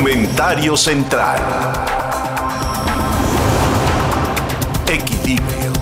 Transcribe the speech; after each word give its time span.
Comentario 0.00 0.78
central. 0.78 1.38
Equilibrio. 4.90 5.72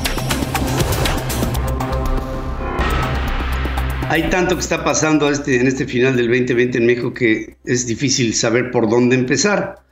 Hay 4.08 4.28
tanto 4.28 4.56
que 4.56 4.60
está 4.60 4.82
pasando 4.82 5.30
este, 5.30 5.60
en 5.60 5.68
este 5.68 5.86
final 5.86 6.16
del 6.16 6.26
2020 6.26 6.78
en 6.78 6.86
México 6.86 7.14
que 7.14 7.58
es 7.64 7.86
difícil 7.86 8.34
saber 8.34 8.72
por 8.72 8.90
dónde 8.90 9.14
empezar. 9.14 9.84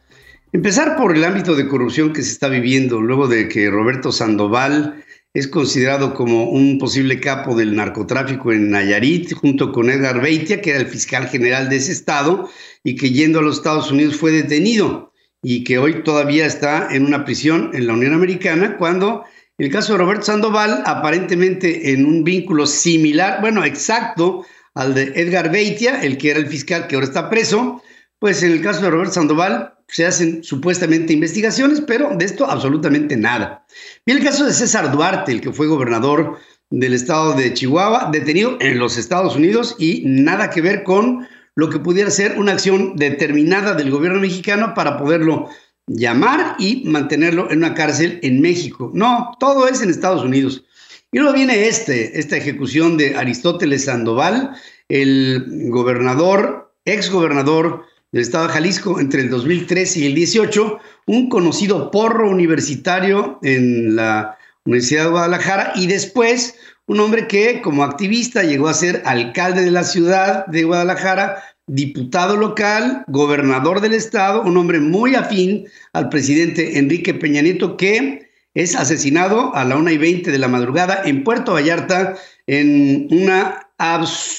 Empezar 0.52 0.96
por 0.96 1.14
el 1.14 1.22
ámbito 1.22 1.54
de 1.54 1.68
corrupción 1.68 2.12
que 2.12 2.22
se 2.22 2.32
está 2.32 2.48
viviendo 2.48 3.00
luego 3.00 3.28
de 3.28 3.46
que 3.46 3.70
Roberto 3.70 4.10
Sandoval 4.10 5.04
es 5.36 5.48
considerado 5.48 6.14
como 6.14 6.48
un 6.48 6.78
posible 6.78 7.20
capo 7.20 7.54
del 7.54 7.76
narcotráfico 7.76 8.52
en 8.52 8.70
Nayarit, 8.70 9.34
junto 9.34 9.70
con 9.70 9.90
Edgar 9.90 10.22
Beitia, 10.22 10.62
que 10.62 10.70
era 10.70 10.78
el 10.78 10.86
fiscal 10.86 11.28
general 11.28 11.68
de 11.68 11.76
ese 11.76 11.92
estado, 11.92 12.48
y 12.82 12.96
que 12.96 13.10
yendo 13.10 13.40
a 13.40 13.42
los 13.42 13.58
Estados 13.58 13.90
Unidos 13.90 14.16
fue 14.16 14.32
detenido 14.32 15.12
y 15.42 15.62
que 15.62 15.76
hoy 15.76 16.02
todavía 16.04 16.46
está 16.46 16.88
en 16.90 17.04
una 17.04 17.26
prisión 17.26 17.70
en 17.74 17.86
la 17.86 17.92
Unión 17.92 18.14
Americana, 18.14 18.78
cuando 18.78 19.24
el 19.58 19.70
caso 19.70 19.92
de 19.92 19.98
Roberto 19.98 20.24
Sandoval, 20.24 20.82
aparentemente 20.86 21.92
en 21.92 22.06
un 22.06 22.24
vínculo 22.24 22.66
similar, 22.66 23.42
bueno, 23.42 23.62
exacto 23.62 24.46
al 24.74 24.94
de 24.94 25.12
Edgar 25.16 25.52
Beitia, 25.52 26.00
el 26.00 26.16
que 26.16 26.30
era 26.30 26.38
el 26.38 26.46
fiscal 26.46 26.86
que 26.86 26.94
ahora 26.94 27.08
está 27.08 27.28
preso, 27.28 27.82
pues 28.18 28.42
en 28.42 28.52
el 28.52 28.62
caso 28.62 28.82
de 28.82 28.90
Roberto 28.90 29.14
Sandoval 29.14 29.74
se 29.88 30.06
hacen 30.06 30.42
supuestamente 30.42 31.12
investigaciones, 31.12 31.80
pero 31.80 32.10
de 32.16 32.24
esto 32.24 32.50
absolutamente 32.50 33.16
nada. 33.16 33.64
Y 34.04 34.12
el 34.12 34.22
caso 34.22 34.44
de 34.44 34.52
César 34.52 34.90
Duarte, 34.90 35.32
el 35.32 35.40
que 35.40 35.52
fue 35.52 35.66
gobernador 35.66 36.38
del 36.70 36.94
estado 36.94 37.34
de 37.34 37.54
Chihuahua, 37.54 38.10
detenido 38.12 38.56
en 38.60 38.78
los 38.78 38.96
Estados 38.96 39.36
Unidos 39.36 39.76
y 39.78 40.02
nada 40.04 40.50
que 40.50 40.60
ver 40.60 40.82
con 40.82 41.28
lo 41.54 41.70
que 41.70 41.78
pudiera 41.78 42.10
ser 42.10 42.38
una 42.38 42.52
acción 42.52 42.96
determinada 42.96 43.74
del 43.74 43.90
gobierno 43.90 44.20
mexicano 44.20 44.74
para 44.74 44.98
poderlo 44.98 45.48
llamar 45.86 46.56
y 46.58 46.82
mantenerlo 46.84 47.50
en 47.50 47.58
una 47.58 47.74
cárcel 47.74 48.18
en 48.22 48.40
México. 48.40 48.90
No, 48.92 49.36
todo 49.38 49.68
es 49.68 49.80
en 49.82 49.90
Estados 49.90 50.22
Unidos. 50.22 50.64
Y 51.12 51.18
luego 51.18 51.34
viene 51.34 51.68
este, 51.68 52.18
esta 52.18 52.36
ejecución 52.36 52.96
de 52.96 53.16
Aristóteles 53.16 53.84
Sandoval, 53.84 54.50
el 54.88 55.70
gobernador, 55.70 56.74
ex 56.84 57.10
gobernador 57.10 57.84
del 58.16 58.22
estado 58.22 58.46
de 58.46 58.54
Jalisco 58.54 58.98
entre 58.98 59.20
el 59.20 59.28
2013 59.28 60.00
y 60.00 60.06
el 60.06 60.14
18, 60.14 60.78
un 61.04 61.28
conocido 61.28 61.90
porro 61.90 62.30
universitario 62.30 63.38
en 63.42 63.94
la 63.94 64.38
Universidad 64.64 65.04
de 65.04 65.10
Guadalajara 65.10 65.72
y 65.74 65.86
después 65.86 66.54
un 66.86 67.00
hombre 67.00 67.26
que 67.26 67.60
como 67.60 67.84
activista 67.84 68.42
llegó 68.42 68.68
a 68.68 68.74
ser 68.74 69.02
alcalde 69.04 69.66
de 69.66 69.70
la 69.70 69.84
ciudad 69.84 70.46
de 70.46 70.64
Guadalajara, 70.64 71.42
diputado 71.66 72.38
local, 72.38 73.04
gobernador 73.06 73.82
del 73.82 73.92
estado, 73.92 74.40
un 74.40 74.56
hombre 74.56 74.80
muy 74.80 75.14
afín 75.14 75.66
al 75.92 76.08
presidente 76.08 76.78
Enrique 76.78 77.12
Peña 77.12 77.42
Nieto 77.42 77.76
que 77.76 78.30
es 78.54 78.74
asesinado 78.76 79.54
a 79.54 79.62
la 79.66 79.76
una 79.76 79.92
y 79.92 79.98
20 79.98 80.30
de 80.30 80.38
la 80.38 80.48
madrugada 80.48 81.02
en 81.04 81.22
Puerto 81.22 81.52
Vallarta 81.52 82.16
en 82.46 83.08
una 83.10 83.62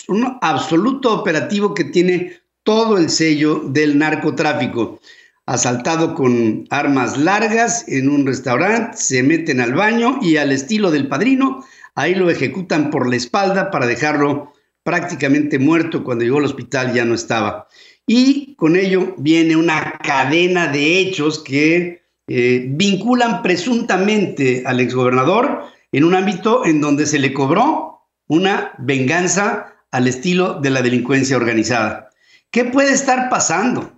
un 0.08 0.40
absoluto 0.42 1.14
operativo 1.14 1.76
que 1.76 1.84
tiene 1.84 2.42
todo 2.68 2.98
el 2.98 3.10
sello 3.10 3.62
del 3.64 3.98
narcotráfico. 3.98 5.00
Asaltado 5.46 6.14
con 6.14 6.66
armas 6.70 7.18
largas 7.18 7.88
en 7.88 8.10
un 8.10 8.26
restaurante, 8.26 8.98
se 8.98 9.24
meten 9.24 9.62
al 9.62 9.74
baño 9.74 10.20
y 10.22 10.36
al 10.36 10.52
estilo 10.52 10.92
del 10.92 11.08
padrino, 11.08 11.64
ahí 11.96 12.14
lo 12.14 12.30
ejecutan 12.30 12.90
por 12.90 13.08
la 13.10 13.16
espalda 13.16 13.72
para 13.72 13.88
dejarlo 13.88 14.52
prácticamente 14.84 15.60
muerto. 15.60 16.04
Cuando 16.04 16.26
llegó 16.26 16.40
al 16.40 16.44
hospital 16.44 16.94
ya 16.94 17.06
no 17.06 17.16
estaba. 17.16 17.70
Y 18.06 18.56
con 18.56 18.76
ello 18.76 19.16
viene 19.18 19.56
una 19.56 19.94
cadena 20.04 20.68
de 20.68 21.00
hechos 21.00 21.40
que 21.40 22.02
eh, 22.28 22.66
vinculan 22.68 23.44
presuntamente 23.44 24.64
al 24.66 24.82
exgobernador 24.82 25.62
en 25.94 26.04
un 26.04 26.16
ámbito 26.16 26.66
en 26.66 26.82
donde 26.82 27.06
se 27.06 27.18
le 27.18 27.32
cobró 27.32 28.02
una 28.28 28.74
venganza 28.78 29.74
al 29.90 30.10
estilo 30.10 30.60
de 30.60 30.70
la 30.70 30.82
delincuencia 30.82 31.38
organizada. 31.38 32.07
¿Qué 32.52 32.66
puede 32.66 32.94
estar 32.94 33.30
pasando? 33.30 33.94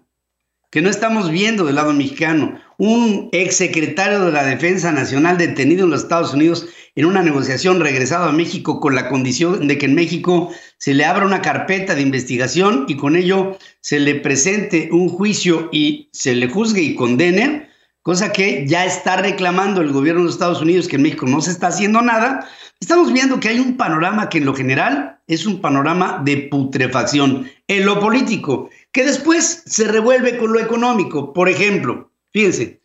Que 0.71 0.81
no 0.81 0.89
estamos 0.89 1.31
viendo 1.31 1.65
del 1.65 1.75
lado 1.75 1.93
mexicano. 1.93 2.59
Un 2.77 3.29
exsecretario 3.31 4.25
de 4.25 4.31
la 4.31 4.43
Defensa 4.43 4.91
Nacional 4.91 5.37
detenido 5.37 5.85
en 5.85 5.91
los 5.91 6.03
Estados 6.03 6.33
Unidos 6.33 6.67
en 6.95 7.05
una 7.05 7.21
negociación 7.21 7.79
regresado 7.79 8.25
a 8.25 8.31
México 8.31 8.79
con 8.79 8.95
la 8.95 9.07
condición 9.07 9.67
de 9.67 9.77
que 9.77 9.85
en 9.85 9.95
México 9.95 10.51
se 10.77 10.93
le 10.93 11.05
abra 11.05 11.25
una 11.25 11.41
carpeta 11.41 11.95
de 11.95 12.01
investigación 12.01 12.85
y 12.87 12.97
con 12.97 13.15
ello 13.15 13.57
se 13.81 13.99
le 13.99 14.15
presente 14.15 14.89
un 14.91 15.09
juicio 15.09 15.69
y 15.71 16.09
se 16.11 16.35
le 16.35 16.49
juzgue 16.49 16.81
y 16.81 16.95
condene, 16.95 17.69
cosa 18.01 18.31
que 18.31 18.65
ya 18.67 18.85
está 18.85 19.17
reclamando 19.17 19.81
el 19.81 19.91
gobierno 19.91 20.21
de 20.21 20.25
los 20.25 20.35
Estados 20.35 20.61
Unidos, 20.61 20.87
que 20.87 20.95
en 20.95 21.03
México 21.03 21.25
no 21.25 21.41
se 21.41 21.51
está 21.51 21.67
haciendo 21.67 22.01
nada, 22.01 22.47
Estamos 22.79 23.11
viendo 23.11 23.39
que 23.41 23.49
hay 23.49 23.59
un 23.59 23.75
panorama 23.75 24.29
que 24.29 24.37
en 24.37 24.45
lo 24.45 24.55
general 24.55 25.18
es 25.29 25.45
un 25.45 25.61
panorama 25.61 26.21
de 26.25 26.49
putrefacción 26.51 27.49
en 27.67 27.85
lo 27.85 27.99
político, 27.99 28.69
que 28.91 29.05
después 29.05 29.63
se 29.65 29.87
revuelve 29.87 30.37
con 30.37 30.51
lo 30.51 30.59
económico. 30.59 31.33
Por 31.33 31.47
ejemplo, 31.47 32.11
fíjense, 32.33 32.81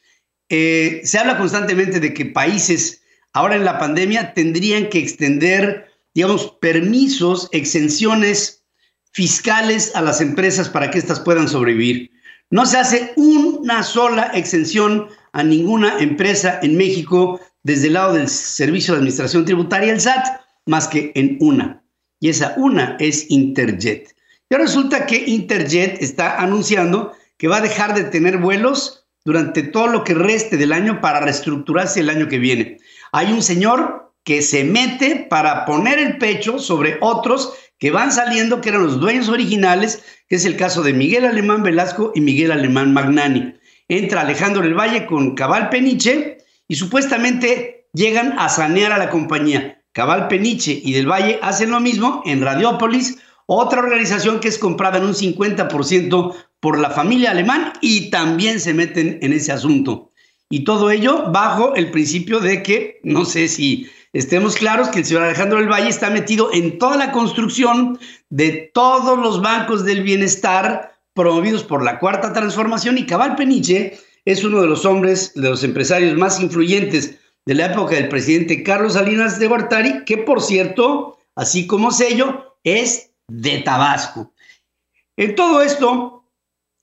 eh, 0.50 1.00
se 1.04 1.19
habla 1.19 1.38
constantemente 1.38 2.00
de 2.00 2.12
que 2.12 2.27
países 2.27 3.03
ahora 3.33 3.56
en 3.56 3.65
la 3.65 3.78
pandemia 3.78 4.34
tendrían 4.34 4.91
que 4.91 4.99
extender, 4.99 5.91
digamos, 6.15 6.56
permisos, 6.60 7.49
exenciones 7.50 8.62
fiscales 9.10 9.97
a 9.97 10.03
las 10.03 10.21
empresas 10.21 10.69
para 10.69 10.91
que 10.91 10.99
éstas 10.99 11.21
puedan 11.21 11.49
sobrevivir. 11.49 12.10
No 12.50 12.66
se 12.66 12.77
hace 12.77 13.12
una 13.16 13.83
sola 13.83 14.33
exención 14.34 15.09
a 15.33 15.43
ninguna 15.43 15.99
empresa 15.99 16.60
en 16.62 16.77
México 16.77 17.41
desde 17.62 17.87
el 17.87 17.94
lado 17.94 18.12
del 18.12 18.28
Servicio 18.28 18.93
de 18.93 18.99
Administración 18.99 19.47
Tributaria, 19.47 19.94
el 19.94 20.00
SAT, 20.00 20.27
más 20.66 20.88
que 20.88 21.10
en 21.15 21.38
una. 21.41 21.84
Y 22.21 22.29
esa 22.29 22.55
una 22.57 22.97
es 23.01 23.31
Interjet. 23.31 24.15
Y 24.49 24.55
ahora 24.55 24.67
resulta 24.67 25.07
que 25.07 25.25
Interjet 25.27 26.01
está 26.03 26.41
anunciando 26.41 27.13
que 27.37 27.49
va 27.49 27.59
a 27.59 27.63
dejar 27.63 27.95
de 27.95 28.05
tener 28.05 28.39
vuelos 28.39 29.07
durante 29.25 29.63
todo 29.63 29.89
lo 29.89 30.05
que 30.05 30.15
reste 30.15 30.57
del 30.57 30.73
año 30.73 31.01
para 31.01 31.21
reestructurarse 31.21 32.01
el 32.01 32.11
año 32.11 32.29
que 32.29 32.39
viene. 32.39 32.79
Hay 33.13 33.33
un 33.33 33.43
señor 33.43 34.13
que 34.23 34.43
se 34.43 34.65
mete 34.65 35.27
para 35.29 35.65
poner 35.67 35.99
el 35.99 36.19
pecho 36.19 36.59
sobre 36.59 36.99
otros 37.01 37.53
que 37.79 37.91
van 37.91 38.13
saliendo, 38.13 38.61
que 38.61 38.71
eran 38.71 38.85
los 38.85 39.01
dueños 39.01 39.29
originales, 39.29 40.03
que 40.29 40.37
es 40.37 40.45
el 40.45 40.57
caso 40.57 40.83
de 40.83 40.93
Miguel 40.93 41.25
Alemán 41.25 41.63
Velasco 41.63 42.13
y 42.15 42.21
Miguel 42.21 42.53
Alemán 42.53 42.93
Magnani. 42.93 43.55
Entra 43.89 44.23
Alejandro 44.23 44.63
del 44.63 44.75
Valle 44.75 45.07
con 45.07 45.35
Cabal 45.35 45.69
Peniche 45.69 46.39
y 46.67 46.77
supuestamente 46.77 47.87
llegan 47.93 48.39
a 48.39 48.49
sanear 48.49 48.93
a 48.93 48.99
la 48.99 49.11
compañía. 49.11 49.84
Cabal 49.94 50.27
Peniche 50.27 50.81
y 50.84 50.93
del 50.93 51.09
Valle 51.09 51.38
hacen 51.41 51.71
lo 51.71 51.78
mismo 51.78 52.21
en 52.27 52.43
Radiópolis, 52.43 53.19
otra 53.47 53.78
organización 53.78 54.41
que 54.41 54.49
es 54.49 54.59
comprada 54.59 54.99
en 54.99 55.05
un 55.05 55.15
50% 55.15 56.34
por 56.59 56.81
la 56.81 56.91
familia 56.91 57.31
alemán 57.31 57.72
y 57.81 58.10
también 58.10 58.59
se 58.59 58.75
meten 58.75 59.21
en 59.22 59.33
ese 59.33 59.53
asunto. 59.53 60.10
Y 60.50 60.65
todo 60.65 60.91
ello 60.91 61.31
bajo 61.31 61.77
el 61.77 61.93
principio 61.93 62.41
de 62.41 62.65
que, 62.65 63.00
no 63.04 63.25
sé 63.25 63.47
si 63.47 63.88
estemos 64.12 64.56
claros, 64.56 64.88
que 64.88 64.99
el 64.99 65.04
señor 65.04 65.22
Alejandro 65.22 65.59
del 65.59 65.71
Valle 65.71 65.91
está 65.91 66.10
metido 66.10 66.53
en 66.53 66.78
toda 66.78 66.97
la 66.97 67.12
construcción 67.12 67.97
de 68.31 68.72
todos 68.75 69.16
los 69.16 69.43
bancos 69.43 69.84
del 69.84 70.03
bienestar 70.03 70.93
promovidos 71.15 71.62
por 71.62 71.84
la 71.84 72.00
Cuarta 72.00 72.33
Transformación 72.33 72.99
y 72.99 73.06
Cabal 73.06 73.37
Peniche 73.37 73.97
es 74.25 74.43
uno 74.43 74.60
de 74.60 74.66
los 74.66 74.84
hombres, 74.84 75.34
de 75.34 75.50
los 75.50 75.62
empresarios 75.62 76.19
más 76.19 76.41
influyentes 76.41 77.19
de 77.47 77.55
la 77.55 77.66
época 77.66 77.94
del 77.94 78.09
presidente 78.09 78.62
Carlos 78.62 78.94
Salinas 78.94 79.38
de 79.38 79.47
Gortari, 79.47 80.05
que 80.05 80.19
por 80.19 80.41
cierto, 80.43 81.19
así 81.34 81.66
como 81.66 81.91
sello, 81.91 82.56
es 82.65 83.10
de 83.28 83.59
Tabasco. 83.59 84.33
En 85.16 85.34
todo 85.34 85.63
esto, 85.63 86.24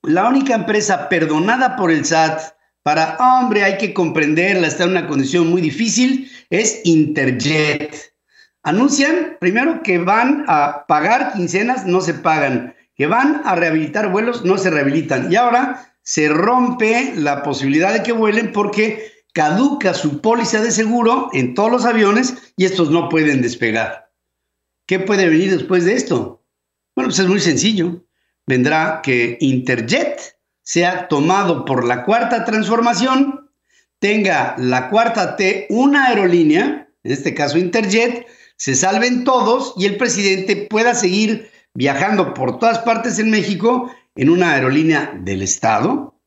la 0.03 0.27
única 0.27 0.55
empresa 0.55 1.09
perdonada 1.09 1.75
por 1.75 1.91
el 1.91 2.05
SAT 2.05 2.53
para, 2.83 3.17
hombre, 3.17 3.63
hay 3.63 3.77
que 3.77 3.93
comprenderla, 3.93 4.67
está 4.67 4.85
en 4.85 4.91
una 4.91 5.07
condición 5.07 5.47
muy 5.49 5.61
difícil, 5.61 6.31
es 6.49 6.81
Interjet. 6.83 8.13
Anuncian 8.63 9.37
primero 9.39 9.81
que 9.83 9.97
van 9.97 10.45
a 10.47 10.85
pagar 10.87 11.33
quincenas, 11.33 11.85
no 11.85 12.01
se 12.01 12.13
pagan, 12.13 12.75
que 12.95 13.07
van 13.07 13.41
a 13.45 13.55
rehabilitar 13.55 14.11
vuelos, 14.11 14.45
no 14.45 14.57
se 14.57 14.69
rehabilitan. 14.69 15.31
Y 15.31 15.35
ahora 15.35 15.93
se 16.03 16.29
rompe 16.29 17.13
la 17.15 17.43
posibilidad 17.43 17.93
de 17.93 18.03
que 18.03 18.11
vuelen 18.11 18.51
porque 18.51 19.11
caduca 19.33 19.93
su 19.93 20.21
póliza 20.21 20.61
de 20.61 20.71
seguro 20.71 21.29
en 21.33 21.53
todos 21.53 21.71
los 21.71 21.85
aviones 21.85 22.53
y 22.57 22.65
estos 22.65 22.91
no 22.91 23.09
pueden 23.09 23.41
despegar. 23.41 24.11
¿Qué 24.87 24.99
puede 24.99 25.29
venir 25.29 25.51
después 25.51 25.85
de 25.85 25.93
esto? 25.93 26.43
Bueno, 26.95 27.09
pues 27.09 27.19
es 27.19 27.27
muy 27.27 27.39
sencillo. 27.39 28.05
Vendrá 28.47 29.01
que 29.01 29.37
Interjet 29.39 30.37
sea 30.63 31.07
tomado 31.07 31.65
por 31.65 31.85
la 31.85 32.03
cuarta 32.03 32.43
transformación, 32.43 33.49
tenga 33.99 34.55
la 34.57 34.89
cuarta 34.89 35.35
T 35.35 35.67
una 35.69 36.07
aerolínea, 36.07 36.89
en 37.03 37.11
este 37.11 37.33
caso 37.33 37.57
Interjet, 37.57 38.27
se 38.57 38.75
salven 38.75 39.23
todos 39.23 39.73
y 39.77 39.85
el 39.85 39.97
presidente 39.97 40.55
pueda 40.55 40.93
seguir 40.93 41.49
viajando 41.73 42.33
por 42.33 42.59
todas 42.59 42.79
partes 42.79 43.17
en 43.19 43.29
México 43.29 43.91
en 44.15 44.29
una 44.29 44.53
aerolínea 44.53 45.13
del 45.23 45.41
Estado 45.41 46.19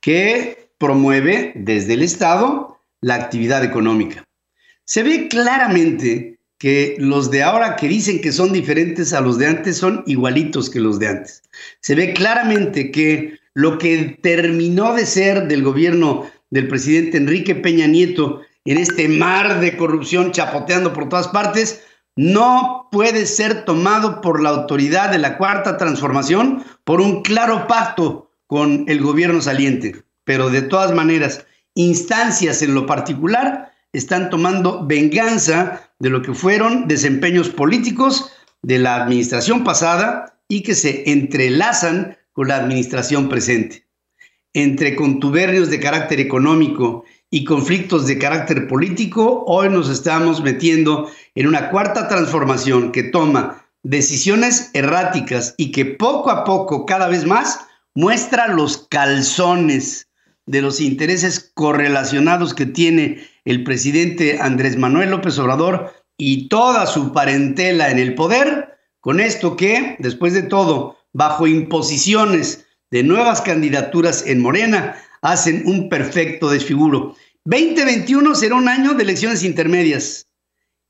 que 0.00 0.63
promueve 0.78 1.52
desde 1.54 1.94
el 1.94 2.02
Estado 2.02 2.80
la 3.00 3.16
actividad 3.16 3.64
económica. 3.64 4.24
Se 4.84 5.02
ve 5.02 5.28
claramente 5.28 6.38
que 6.58 6.96
los 6.98 7.30
de 7.30 7.42
ahora 7.42 7.76
que 7.76 7.88
dicen 7.88 8.20
que 8.20 8.32
son 8.32 8.52
diferentes 8.52 9.12
a 9.12 9.20
los 9.20 9.38
de 9.38 9.46
antes 9.46 9.76
son 9.76 10.02
igualitos 10.06 10.70
que 10.70 10.80
los 10.80 10.98
de 10.98 11.08
antes. 11.08 11.42
Se 11.80 11.94
ve 11.94 12.14
claramente 12.14 12.90
que 12.90 13.38
lo 13.54 13.78
que 13.78 14.18
terminó 14.22 14.94
de 14.94 15.06
ser 15.06 15.46
del 15.46 15.62
gobierno 15.62 16.30
del 16.50 16.68
presidente 16.68 17.18
Enrique 17.18 17.54
Peña 17.54 17.86
Nieto 17.86 18.42
en 18.64 18.78
este 18.78 19.08
mar 19.08 19.60
de 19.60 19.76
corrupción 19.76 20.32
chapoteando 20.32 20.92
por 20.92 21.08
todas 21.08 21.28
partes, 21.28 21.82
no 22.16 22.88
puede 22.90 23.26
ser 23.26 23.64
tomado 23.64 24.20
por 24.20 24.40
la 24.42 24.50
autoridad 24.50 25.10
de 25.10 25.18
la 25.18 25.36
cuarta 25.36 25.76
transformación 25.76 26.64
por 26.84 27.00
un 27.00 27.22
claro 27.22 27.66
pacto 27.66 28.30
con 28.46 28.84
el 28.88 29.00
gobierno 29.02 29.40
saliente. 29.40 30.04
Pero 30.24 30.50
de 30.50 30.62
todas 30.62 30.94
maneras, 30.94 31.46
instancias 31.74 32.62
en 32.62 32.74
lo 32.74 32.86
particular 32.86 33.72
están 33.92 34.30
tomando 34.30 34.84
venganza 34.84 35.90
de 35.98 36.10
lo 36.10 36.22
que 36.22 36.34
fueron 36.34 36.88
desempeños 36.88 37.48
políticos 37.48 38.32
de 38.62 38.78
la 38.78 38.96
administración 38.96 39.62
pasada 39.64 40.38
y 40.48 40.62
que 40.62 40.74
se 40.74 41.10
entrelazan 41.10 42.16
con 42.32 42.48
la 42.48 42.56
administración 42.56 43.28
presente. 43.28 43.86
Entre 44.52 44.96
contubernios 44.96 45.70
de 45.70 45.80
carácter 45.80 46.20
económico 46.20 47.04
y 47.30 47.44
conflictos 47.44 48.06
de 48.06 48.18
carácter 48.18 48.68
político, 48.68 49.44
hoy 49.46 49.68
nos 49.68 49.88
estamos 49.88 50.42
metiendo 50.42 51.10
en 51.34 51.46
una 51.46 51.70
cuarta 51.70 52.08
transformación 52.08 52.92
que 52.92 53.04
toma 53.04 53.64
decisiones 53.82 54.70
erráticas 54.72 55.54
y 55.56 55.70
que 55.70 55.84
poco 55.84 56.30
a 56.30 56.44
poco, 56.44 56.86
cada 56.86 57.08
vez 57.08 57.24
más, 57.24 57.60
muestra 57.94 58.48
los 58.48 58.86
calzones 58.88 60.08
de 60.46 60.62
los 60.62 60.80
intereses 60.80 61.50
correlacionados 61.54 62.54
que 62.54 62.66
tiene 62.66 63.26
el 63.44 63.64
presidente 63.64 64.38
Andrés 64.40 64.76
Manuel 64.76 65.10
López 65.10 65.38
Obrador 65.38 65.92
y 66.16 66.48
toda 66.48 66.86
su 66.86 67.12
parentela 67.12 67.90
en 67.90 67.98
el 67.98 68.14
poder, 68.14 68.78
con 69.00 69.20
esto 69.20 69.56
que, 69.56 69.96
después 69.98 70.32
de 70.34 70.42
todo, 70.42 70.98
bajo 71.12 71.46
imposiciones 71.46 72.66
de 72.90 73.02
nuevas 73.02 73.40
candidaturas 73.40 74.24
en 74.26 74.40
Morena, 74.40 74.96
hacen 75.22 75.62
un 75.66 75.88
perfecto 75.88 76.50
desfiguro. 76.50 77.16
2021 77.44 78.34
será 78.34 78.54
un 78.54 78.68
año 78.68 78.94
de 78.94 79.02
elecciones 79.02 79.42
intermedias 79.42 80.28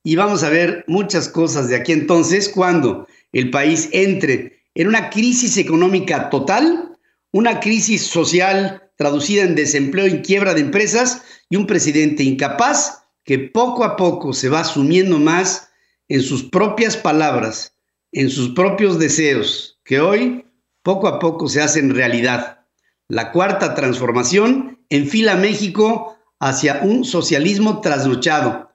y 0.04 0.16
vamos 0.16 0.42
a 0.44 0.50
ver 0.50 0.84
muchas 0.86 1.28
cosas 1.28 1.68
de 1.68 1.76
aquí 1.76 1.92
entonces 1.92 2.48
cuando 2.48 3.08
el 3.32 3.50
país 3.50 3.88
entre 3.92 4.62
en 4.74 4.88
una 4.88 5.10
crisis 5.10 5.56
económica 5.56 6.30
total, 6.30 6.96
una 7.32 7.58
crisis 7.58 8.02
social 8.02 8.83
traducida 8.96 9.42
en 9.42 9.54
desempleo 9.54 10.06
y 10.06 10.22
quiebra 10.22 10.54
de 10.54 10.60
empresas 10.60 11.22
y 11.48 11.56
un 11.56 11.66
presidente 11.66 12.22
incapaz 12.22 13.04
que 13.24 13.38
poco 13.38 13.84
a 13.84 13.96
poco 13.96 14.32
se 14.32 14.48
va 14.48 14.64
sumiendo 14.64 15.18
más 15.18 15.70
en 16.08 16.22
sus 16.22 16.44
propias 16.44 16.96
palabras, 16.96 17.76
en 18.12 18.30
sus 18.30 18.54
propios 18.54 18.98
deseos, 18.98 19.80
que 19.84 20.00
hoy 20.00 20.44
poco 20.82 21.08
a 21.08 21.18
poco 21.18 21.48
se 21.48 21.62
hacen 21.62 21.94
realidad. 21.94 22.66
La 23.08 23.32
cuarta 23.32 23.74
transformación 23.74 24.84
enfila 24.90 25.32
a 25.32 25.36
México 25.36 26.16
hacia 26.38 26.80
un 26.82 27.04
socialismo 27.04 27.80
trasnochado, 27.80 28.70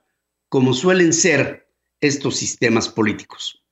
como 0.48 0.74
suelen 0.74 1.12
ser 1.12 1.68
estos 2.00 2.36
sistemas 2.36 2.88
políticos. 2.88 3.62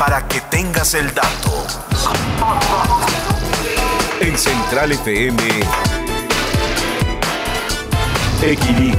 Para 0.00 0.26
que 0.26 0.40
tengas 0.50 0.94
el 0.94 1.12
dato. 1.14 1.66
En 4.18 4.38
Central 4.38 4.92
FM, 4.92 5.36
Equilibrio. 8.42 8.96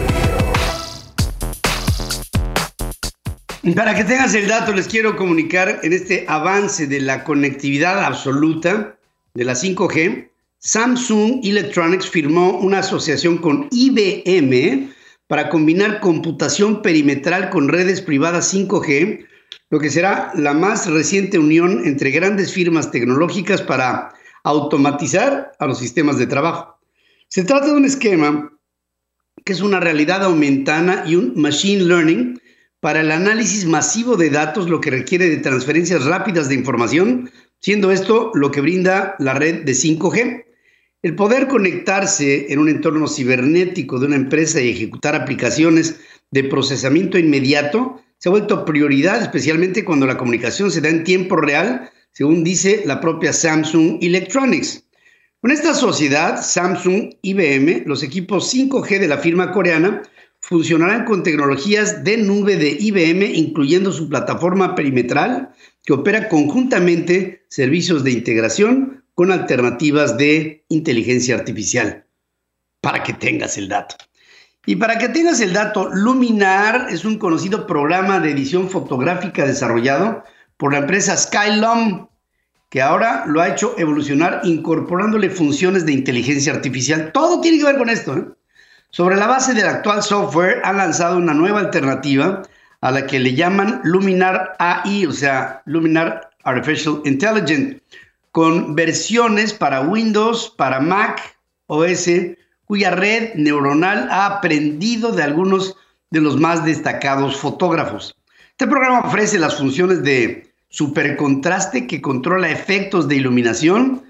Para 3.76 3.96
que 3.96 4.04
tengas 4.04 4.36
el 4.36 4.48
dato, 4.48 4.74
les 4.74 4.88
quiero 4.88 5.16
comunicar 5.16 5.80
en 5.82 5.92
este 5.92 6.26
avance 6.28 6.86
de 6.86 7.00
la 7.00 7.24
conectividad 7.24 8.06
absoluta 8.06 8.96
de 9.34 9.44
la 9.44 9.54
5G, 9.54 10.30
Samsung 10.60 11.44
Electronics 11.44 12.08
firmó 12.08 12.60
una 12.60 12.78
asociación 12.78 13.40
con 13.40 13.68
IBM 13.72 14.94
para 15.26 15.50
combinar 15.50 16.00
computación 16.00 16.84
perimetral 16.84 17.50
con 17.50 17.70
redes 17.70 18.02
privadas 18.02 18.54
5G, 18.54 19.31
lo 19.72 19.80
que 19.80 19.90
será 19.90 20.32
la 20.36 20.54
más 20.54 20.86
reciente 20.88 21.40
unión 21.40 21.82
entre 21.86 22.12
grandes 22.12 22.54
firmas 22.54 22.92
tecnológicas 22.92 23.62
para 23.62 24.14
automatizar 24.44 25.54
a 25.58 25.66
los 25.66 25.80
sistemas 25.80 26.18
de 26.18 26.28
trabajo. 26.28 26.78
Se 27.30 27.46
trata 27.46 27.68
de 27.68 27.78
un 27.78 27.86
esquema 27.86 28.52
que 29.46 29.54
es 29.54 29.62
una 29.62 29.80
realidad 29.80 30.24
aumentada 30.24 31.06
y 31.08 31.16
un 31.16 31.34
machine 31.36 31.84
learning 31.84 32.40
para 32.82 33.00
el 33.00 33.12
análisis 33.12 33.66
masivo 33.66 34.18
de 34.18 34.30
datos, 34.30 34.70
lo 34.70 34.82
que 34.82 34.92
requiere 34.92 35.30
de 35.30 35.38
transferencias 35.38 36.04
rápidas 36.04 36.50
de 36.50 36.56
información, 36.56 37.32
siendo 37.60 37.92
esto 37.92 38.32
lo 38.34 38.52
que 38.52 38.60
brinda 38.60 39.16
la 39.20 39.36
red 39.36 39.64
de 39.64 39.72
5G. 39.72 40.46
El 41.02 41.16
poder 41.16 41.48
conectarse 41.48 42.52
en 42.52 42.60
un 42.60 42.68
entorno 42.68 43.08
cibernético 43.08 44.00
de 44.00 44.08
una 44.08 44.16
empresa 44.18 44.60
y 44.60 44.70
ejecutar 44.70 45.16
aplicaciones 45.16 46.00
de 46.32 46.44
procesamiento 46.44 47.18
inmediato 47.18 48.02
se 48.22 48.30
ha 48.30 48.32
vuelto 48.32 48.66
prioridad, 48.66 49.20
especialmente 49.20 49.84
cuando 49.84 50.06
la 50.06 50.16
comunicación 50.16 50.70
se 50.70 50.80
da 50.80 50.90
en 50.90 51.04
tiempo 51.04 51.38
real, 51.38 51.90
según 52.12 52.44
dice 52.44 52.84
la 52.86 53.02
propia 53.02 53.34
Samsung 53.34 53.98
Electronics. 54.00 54.84
Con 55.42 55.50
esta 55.50 55.74
sociedad, 55.74 56.40
Samsung 56.40 57.16
IBM, 57.24 57.82
los 57.88 58.04
equipos 58.04 58.54
5G 58.54 59.00
de 59.00 59.08
la 59.08 59.18
firma 59.18 59.52
coreana 59.52 60.04
funcionarán 60.40 61.06
con 61.06 61.24
tecnologías 61.24 62.04
de 62.04 62.18
nube 62.18 62.58
de 62.58 62.78
IBM, 62.80 63.24
incluyendo 63.24 63.92
su 63.92 64.08
plataforma 64.08 64.76
perimetral, 64.76 65.50
que 65.84 65.94
opera 65.94 66.30
conjuntamente 66.30 67.44
servicios 67.50 68.04
de 68.04 68.12
integración 68.12 69.04
con 69.16 69.32
alternativas 69.32 70.16
de 70.18 70.64
inteligencia 70.70 71.34
artificial. 71.34 72.06
Para 72.82 73.02
que 73.02 73.14
tengas 73.14 73.58
el 73.58 73.68
dato. 73.68 73.96
Y 74.66 74.76
para 74.76 74.98
que 74.98 75.10
tengas 75.10 75.42
el 75.42 75.54
dato, 75.54 75.90
Luminar 75.92 76.88
es 76.90 77.04
un 77.04 77.18
conocido 77.18 77.66
programa 77.66 78.20
de 78.20 78.32
edición 78.32 78.70
fotográfica 78.70 79.46
desarrollado 79.46 80.24
por 80.58 80.74
la 80.74 80.80
empresa 80.80 81.18
Skylum 81.18 82.08
que 82.72 82.82
ahora 82.82 83.26
lo 83.28 83.42
ha 83.42 83.50
hecho 83.50 83.76
evolucionar 83.78 84.40
incorporándole 84.44 85.30
funciones 85.30 85.86
de 85.86 85.92
inteligencia 85.92 86.54
artificial. 86.54 87.12
Todo 87.12 87.42
tiene 87.42 87.58
que 87.58 87.66
ver 87.66 87.78
con 87.78 87.90
esto. 87.90 88.18
¿eh? 88.18 88.26
Sobre 88.92 89.18
la 89.18 89.28
base 89.28 89.54
del 89.54 89.68
actual 89.68 90.02
software, 90.02 90.62
han 90.64 90.78
lanzado 90.78 91.18
una 91.18 91.34
nueva 91.34 91.60
alternativa 91.60 92.44
a 92.80 92.92
la 92.92 93.06
que 93.06 93.20
le 93.20 93.36
llaman 93.36 93.82
Luminar 93.84 94.56
AI, 94.58 95.06
o 95.06 95.12
sea, 95.12 95.62
Luminar 95.66 96.30
Artificial 96.44 97.02
Intelligence, 97.04 97.82
con 98.32 98.74
versiones 98.74 99.54
para 99.54 99.82
Windows, 99.82 100.54
para 100.58 100.80
Mac 100.80 101.38
OS, 101.68 102.08
cuya 102.72 102.92
red 102.92 103.34
neuronal 103.36 104.08
ha 104.12 104.28
aprendido 104.28 105.12
de 105.12 105.24
algunos 105.24 105.76
de 106.10 106.22
los 106.22 106.40
más 106.40 106.64
destacados 106.64 107.36
fotógrafos. 107.36 108.16
Este 108.52 108.66
programa 108.66 109.02
ofrece 109.02 109.38
las 109.40 109.58
funciones 109.58 110.04
de 110.04 110.54
supercontraste 110.70 111.86
que 111.86 112.00
controla 112.02 112.50
efectos 112.50 113.10
de 113.10 113.18
iluminación 113.18 114.06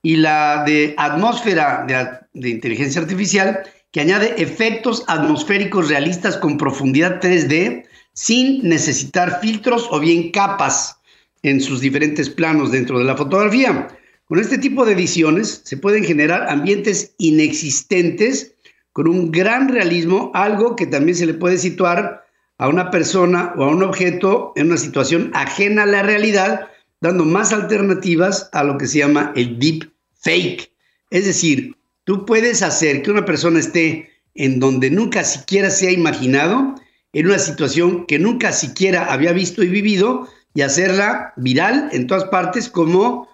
y 0.00 0.14
la 0.14 0.62
de 0.62 0.94
atmósfera 0.96 1.86
de, 2.34 2.48
inteligencia 2.50 3.00
artificial 3.00 3.64
que 3.90 4.02
añade 4.02 4.40
efectos 4.40 5.02
atmosféricos 5.08 5.88
realistas 5.88 6.36
con 6.36 6.56
profundidad 6.56 7.20
3D 7.20 7.84
sin 8.12 8.62
necesitar 8.62 9.40
filtros 9.40 9.88
o 9.90 9.98
bien 9.98 10.30
capas 10.30 11.00
en 11.42 11.60
sus 11.60 11.80
diferentes 11.80 12.30
planos 12.30 12.70
dentro 12.70 12.96
de 12.96 13.06
la 13.06 13.16
fotografía. 13.16 13.88
Con 14.26 14.38
este 14.38 14.56
tipo 14.56 14.86
de 14.86 14.92
ediciones 14.92 15.60
se 15.64 15.76
pueden 15.76 16.02
generar 16.02 16.48
ambientes 16.48 17.14
inexistentes 17.18 18.54
con 18.92 19.06
un 19.06 19.30
gran 19.30 19.68
realismo, 19.68 20.30
algo 20.34 20.76
que 20.76 20.86
también 20.86 21.16
se 21.16 21.26
le 21.26 21.34
puede 21.34 21.58
situar 21.58 22.24
a 22.56 22.68
una 22.68 22.90
persona 22.90 23.52
o 23.58 23.64
a 23.64 23.68
un 23.68 23.82
objeto 23.82 24.52
en 24.56 24.68
una 24.68 24.78
situación 24.78 25.30
ajena 25.34 25.82
a 25.82 25.86
la 25.86 26.02
realidad, 26.02 26.68
dando 27.02 27.26
más 27.26 27.52
alternativas 27.52 28.48
a 28.52 28.64
lo 28.64 28.78
que 28.78 28.86
se 28.86 29.00
llama 29.00 29.32
el 29.36 29.58
deep 29.58 29.92
fake. 30.14 30.72
Es 31.10 31.26
decir, 31.26 31.76
tú 32.04 32.24
puedes 32.24 32.62
hacer 32.62 33.02
que 33.02 33.10
una 33.10 33.26
persona 33.26 33.60
esté 33.60 34.10
en 34.34 34.58
donde 34.58 34.90
nunca 34.90 35.22
siquiera 35.24 35.68
se 35.68 35.88
ha 35.88 35.92
imaginado, 35.92 36.76
en 37.12 37.26
una 37.26 37.38
situación 37.38 38.06
que 38.06 38.18
nunca 38.18 38.52
siquiera 38.52 39.12
había 39.12 39.32
visto 39.32 39.62
y 39.62 39.68
vivido, 39.68 40.28
y 40.54 40.62
hacerla 40.62 41.34
viral 41.36 41.90
en 41.92 42.06
todas 42.06 42.24
partes 42.24 42.68
como 42.68 43.28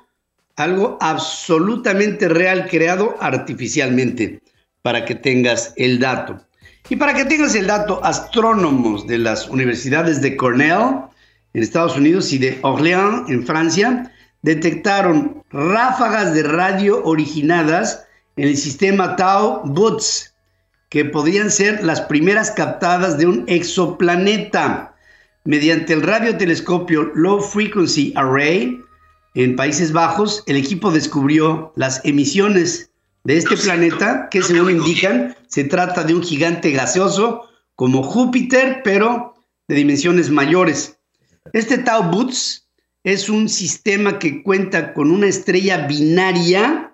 algo 0.60 0.98
absolutamente 1.00 2.28
real 2.28 2.68
creado 2.68 3.16
artificialmente, 3.20 4.40
para 4.82 5.04
que 5.04 5.14
tengas 5.14 5.72
el 5.76 5.98
dato. 5.98 6.40
Y 6.88 6.96
para 6.96 7.14
que 7.14 7.24
tengas 7.24 7.54
el 7.54 7.66
dato, 7.66 8.00
astrónomos 8.04 9.06
de 9.06 9.18
las 9.18 9.48
universidades 9.48 10.20
de 10.20 10.36
Cornell 10.36 11.04
en 11.54 11.62
Estados 11.62 11.96
Unidos 11.96 12.32
y 12.32 12.38
de 12.38 12.58
Orléans 12.62 13.28
en 13.28 13.46
Francia 13.46 14.12
detectaron 14.42 15.42
ráfagas 15.50 16.34
de 16.34 16.42
radio 16.42 17.04
originadas 17.04 18.06
en 18.36 18.48
el 18.48 18.56
sistema 18.56 19.16
Tau 19.16 19.62
Boots, 19.64 20.34
que 20.88 21.04
podrían 21.04 21.50
ser 21.50 21.84
las 21.84 22.00
primeras 22.00 22.50
captadas 22.50 23.18
de 23.18 23.26
un 23.26 23.44
exoplaneta. 23.46 24.94
Mediante 25.44 25.92
el 25.92 26.02
radiotelescopio 26.02 27.12
Low 27.14 27.40
Frequency 27.40 28.12
Array 28.16 28.80
en 29.34 29.56
Países 29.56 29.92
Bajos, 29.92 30.42
el 30.46 30.56
equipo 30.56 30.90
descubrió 30.90 31.72
las 31.76 32.00
emisiones 32.04 32.90
de 33.25 33.37
este 33.37 33.56
planeta, 33.56 34.28
que 34.30 34.42
según 34.42 34.70
indican, 34.70 35.37
se 35.46 35.64
trata 35.64 36.04
de 36.04 36.14
un 36.14 36.22
gigante 36.22 36.70
gaseoso 36.70 37.42
como 37.76 38.02
Júpiter, 38.02 38.80
pero 38.82 39.34
de 39.68 39.76
dimensiones 39.76 40.30
mayores. 40.30 40.99
Este 41.52 41.78
Tau 41.78 42.10
Boots 42.10 42.68
es 43.04 43.28
un 43.28 43.49
sistema 43.49 44.18
que 44.18 44.42
cuenta 44.42 44.92
con 44.92 45.10
una 45.10 45.26
estrella 45.26 45.87
binaria 45.87 46.92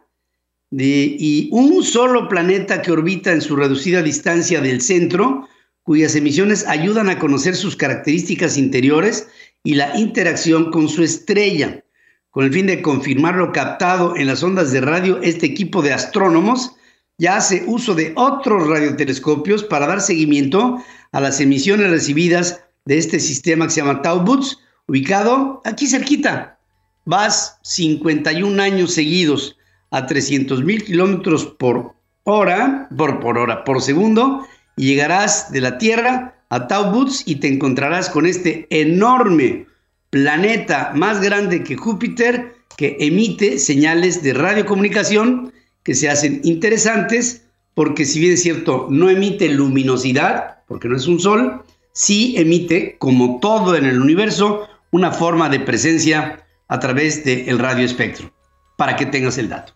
y 0.70 1.48
un 1.52 1.82
solo 1.82 2.28
planeta 2.28 2.82
que 2.82 2.92
orbita 2.92 3.32
en 3.32 3.40
su 3.40 3.56
reducida 3.56 4.02
distancia 4.02 4.60
del 4.60 4.82
centro, 4.82 5.48
cuyas 5.84 6.14
emisiones 6.16 6.66
ayudan 6.66 7.08
a 7.08 7.18
conocer 7.18 7.56
sus 7.56 7.76
características 7.76 8.58
interiores 8.58 9.28
y 9.62 9.74
la 9.74 9.96
interacción 9.98 10.70
con 10.70 10.88
su 10.88 11.02
estrella. 11.02 11.82
Con 12.36 12.44
el 12.44 12.52
fin 12.52 12.66
de 12.66 12.82
confirmar 12.82 13.36
lo 13.36 13.50
captado 13.50 14.14
en 14.14 14.26
las 14.26 14.42
ondas 14.42 14.70
de 14.70 14.82
radio, 14.82 15.22
este 15.22 15.46
equipo 15.46 15.80
de 15.80 15.94
astrónomos 15.94 16.76
ya 17.16 17.38
hace 17.38 17.64
uso 17.66 17.94
de 17.94 18.12
otros 18.14 18.68
radiotelescopios 18.68 19.64
para 19.64 19.86
dar 19.86 20.02
seguimiento 20.02 20.76
a 21.12 21.20
las 21.22 21.40
emisiones 21.40 21.90
recibidas 21.90 22.62
de 22.84 22.98
este 22.98 23.20
sistema 23.20 23.64
que 23.64 23.70
se 23.70 23.80
llama 23.80 24.02
Tau 24.02 24.20
Boots, 24.20 24.58
ubicado 24.86 25.62
aquí 25.64 25.86
cerquita. 25.86 26.58
Vas 27.06 27.58
51 27.62 28.62
años 28.62 28.92
seguidos 28.92 29.56
a 29.90 30.04
300 30.04 30.62
mil 30.62 30.84
kilómetros 30.84 31.46
por 31.46 31.94
hora, 32.24 32.86
por, 32.98 33.18
por 33.18 33.38
hora, 33.38 33.64
por 33.64 33.80
segundo, 33.80 34.46
y 34.76 34.88
llegarás 34.88 35.50
de 35.52 35.62
la 35.62 35.78
Tierra 35.78 36.34
a 36.50 36.66
Tau 36.66 36.92
Boots 36.92 37.22
y 37.24 37.36
te 37.36 37.48
encontrarás 37.48 38.10
con 38.10 38.26
este 38.26 38.66
enorme 38.68 39.64
planeta 40.16 40.92
más 40.94 41.20
grande 41.20 41.62
que 41.62 41.76
Júpiter 41.76 42.56
que 42.78 42.96
emite 43.00 43.58
señales 43.58 44.22
de 44.22 44.32
radiocomunicación 44.32 45.52
que 45.82 45.94
se 45.94 46.08
hacen 46.08 46.40
interesantes 46.42 47.42
porque 47.74 48.06
si 48.06 48.20
bien 48.20 48.32
es 48.32 48.42
cierto, 48.42 48.86
no 48.88 49.10
emite 49.10 49.50
luminosidad, 49.50 50.60
porque 50.66 50.88
no 50.88 50.96
es 50.96 51.06
un 51.06 51.20
sol, 51.20 51.62
sí 51.92 52.34
emite, 52.38 52.96
como 52.96 53.38
todo 53.38 53.76
en 53.76 53.84
el 53.84 54.00
universo, 54.00 54.66
una 54.90 55.12
forma 55.12 55.50
de 55.50 55.60
presencia 55.60 56.42
a 56.68 56.80
través 56.80 57.22
del 57.22 57.58
radio 57.58 57.84
espectro, 57.84 58.32
para 58.78 58.96
que 58.96 59.04
tengas 59.04 59.36
el 59.36 59.50
dato. 59.50 59.74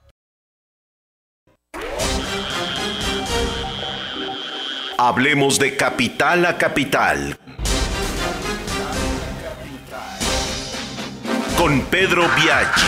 Hablemos 4.97 5.59
de 5.59 5.77
capital 5.77 6.47
a 6.47 6.57
capital. 6.57 7.39
Con 11.61 11.83
Pedro 11.91 12.23
Biaggi. 12.37 12.81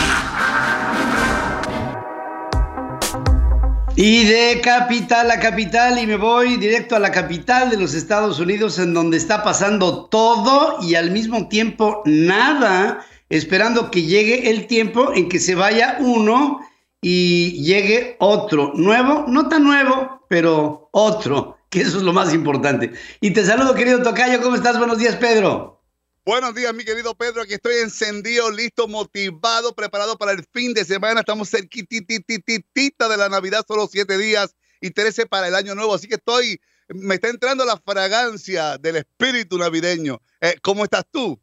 Y 3.96 4.24
de 4.24 4.62
capital 4.62 5.30
a 5.30 5.38
capital 5.38 5.98
y 5.98 6.06
me 6.06 6.16
voy 6.16 6.56
directo 6.56 6.96
a 6.96 6.98
la 6.98 7.10
capital 7.10 7.68
de 7.68 7.76
los 7.76 7.92
Estados 7.92 8.40
Unidos 8.40 8.78
en 8.78 8.94
donde 8.94 9.18
está 9.18 9.42
pasando 9.42 10.06
todo 10.06 10.78
y 10.80 10.94
al 10.94 11.10
mismo 11.10 11.48
tiempo 11.48 12.00
nada, 12.06 13.04
esperando 13.28 13.90
que 13.90 14.04
llegue 14.04 14.48
el 14.48 14.66
tiempo 14.66 15.12
en 15.14 15.28
que 15.28 15.38
se 15.38 15.54
vaya 15.54 15.98
uno 16.00 16.60
y 17.02 17.62
llegue 17.62 18.16
otro, 18.20 18.72
nuevo, 18.74 19.26
no 19.28 19.50
tan 19.50 19.64
nuevo, 19.64 20.24
pero 20.28 20.88
otro 20.92 21.58
que 21.68 21.82
eso 21.82 21.98
es 21.98 22.04
lo 22.04 22.14
más 22.14 22.32
importante. 22.32 22.92
Y 23.20 23.32
te 23.32 23.44
saludo, 23.44 23.74
querido 23.74 24.02
Tocayo, 24.02 24.40
¿cómo 24.40 24.56
estás? 24.56 24.78
Buenos 24.78 24.96
días, 24.96 25.16
Pedro. 25.16 25.81
Buenos 26.24 26.54
días, 26.54 26.72
mi 26.72 26.84
querido 26.84 27.16
Pedro. 27.16 27.42
Aquí 27.42 27.54
estoy 27.54 27.74
encendido, 27.82 28.48
listo, 28.52 28.86
motivado, 28.86 29.74
preparado 29.74 30.16
para 30.16 30.30
el 30.30 30.44
fin 30.52 30.72
de 30.72 30.84
semana. 30.84 31.18
Estamos 31.18 31.50
cerquititititita 31.50 33.08
de 33.08 33.16
la 33.16 33.28
Navidad, 33.28 33.64
solo 33.66 33.88
siete 33.90 34.16
días 34.16 34.54
y 34.80 34.90
trece 34.90 35.26
para 35.26 35.48
el 35.48 35.56
año 35.56 35.74
nuevo. 35.74 35.96
Así 35.96 36.06
que 36.06 36.14
estoy, 36.14 36.60
me 36.86 37.16
está 37.16 37.28
entrando 37.28 37.64
la 37.64 37.76
fragancia 37.76 38.78
del 38.78 38.98
espíritu 38.98 39.58
navideño. 39.58 40.20
Eh, 40.40 40.54
¿Cómo 40.62 40.84
estás 40.84 41.04
tú? 41.10 41.40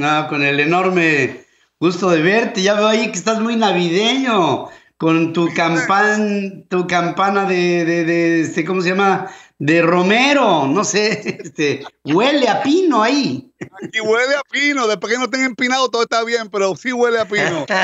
Ah, 0.00 0.26
con 0.26 0.42
el 0.42 0.58
enorme 0.60 1.44
gusto 1.78 2.08
de 2.08 2.22
verte. 2.22 2.62
Ya 2.62 2.72
veo 2.72 2.88
ahí 2.88 3.12
que 3.12 3.18
estás 3.18 3.40
muy 3.42 3.56
navideño 3.56 4.70
con 5.02 5.32
tu 5.34 5.52
campana, 5.52 6.62
tu 6.70 6.86
campana 6.86 7.44
de, 7.44 7.84
de, 7.84 8.40
este, 8.40 8.64
¿cómo 8.64 8.80
se 8.80 8.90
llama? 8.90 9.26
De 9.58 9.82
Romero, 9.82 10.68
no 10.68 10.84
sé, 10.84 11.40
este, 11.44 11.84
huele 12.04 12.48
a 12.48 12.62
pino 12.62 13.02
ahí. 13.02 13.51
Aquí 13.82 14.00
huele 14.00 14.36
a 14.36 14.42
pino, 14.50 14.86
después 14.86 15.12
que 15.12 15.18
no 15.18 15.24
estén 15.24 15.42
empinado 15.42 15.88
todo 15.90 16.02
está 16.02 16.24
bien, 16.24 16.48
pero 16.50 16.74
sí 16.76 16.92
huele 16.92 17.20
a 17.20 17.24
pino. 17.24 17.66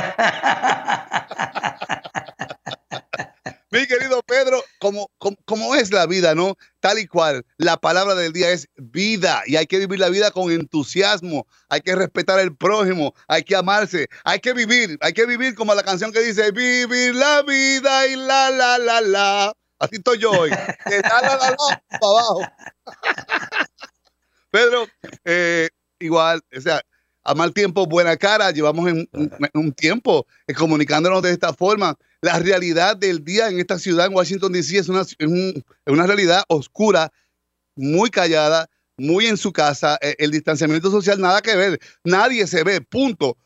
Mi 3.71 3.87
querido 3.87 4.23
Pedro, 4.23 4.65
como, 4.79 5.11
como, 5.45 5.75
es 5.75 5.93
la 5.93 6.07
vida, 6.07 6.35
¿no? 6.35 6.57
Tal 6.81 6.99
y 6.99 7.07
cual, 7.07 7.45
la 7.59 7.77
palabra 7.77 8.15
del 8.15 8.33
día 8.33 8.51
es 8.51 8.67
vida 8.77 9.43
y 9.45 9.57
hay 9.57 9.67
que 9.67 9.77
vivir 9.77 9.99
la 9.99 10.09
vida 10.09 10.31
con 10.31 10.51
entusiasmo, 10.51 11.47
hay 11.69 11.83
que 11.83 11.95
respetar 11.95 12.39
al 12.39 12.57
prójimo, 12.57 13.15
hay 13.27 13.43
que 13.43 13.55
amarse, 13.55 14.09
hay 14.25 14.41
que 14.41 14.55
vivir, 14.55 14.97
hay 15.03 15.13
que 15.13 15.27
vivir 15.27 15.55
como 15.55 15.75
la 15.75 15.83
canción 15.83 16.13
que 16.13 16.21
dice, 16.21 16.51
vivir 16.51 17.15
la 17.15 17.43
vida 17.43 18.07
y 18.07 18.17
la, 18.17 18.49
la, 18.51 18.79
la, 18.79 19.03
la. 19.03 19.53
Así 19.79 19.97
estoy 19.97 20.19
yo 20.19 20.31
hoy. 20.31 20.51
De 20.51 21.03
la, 21.03 21.21
la, 21.21 21.37
la, 21.37 21.51
la, 21.51 21.83
para 21.91 22.11
abajo. 22.11 22.41
Pedro, 24.51 24.87
eh, 25.25 25.69
igual, 25.99 26.43
o 26.57 26.61
sea, 26.61 26.83
a 27.25 27.35
mal 27.35 27.53
tiempo, 27.53 27.87
buena 27.87 28.17
cara. 28.17 28.51
Llevamos 28.51 28.89
en, 28.89 29.09
un 29.55 29.73
tiempo 29.73 30.27
eh, 30.47 30.55
comunicándonos 30.55 31.23
de 31.23 31.33
esta 31.33 31.53
forma. 31.53 31.97
La 32.23 32.39
realidad 32.39 32.97
del 32.97 33.23
día 33.23 33.49
en 33.49 33.61
esta 33.61 33.79
ciudad, 33.79 34.07
en 34.07 34.15
Washington, 34.15 34.53
D.C., 34.53 34.79
es 34.79 34.89
una, 34.89 35.05
una 35.87 36.07
realidad 36.07 36.43
oscura, 36.49 37.13
muy 37.77 38.11
callada, 38.11 38.69
muy 38.97 39.27
en 39.27 39.37
su 39.37 39.53
casa. 39.53 39.99
Eh, 40.01 40.17
el 40.19 40.31
distanciamiento 40.31 40.91
social, 40.91 41.21
nada 41.21 41.43
que 41.43 41.55
ver. 41.55 41.79
Nadie 42.03 42.47
se 42.47 42.65
ve, 42.65 42.81
punto. 42.81 43.37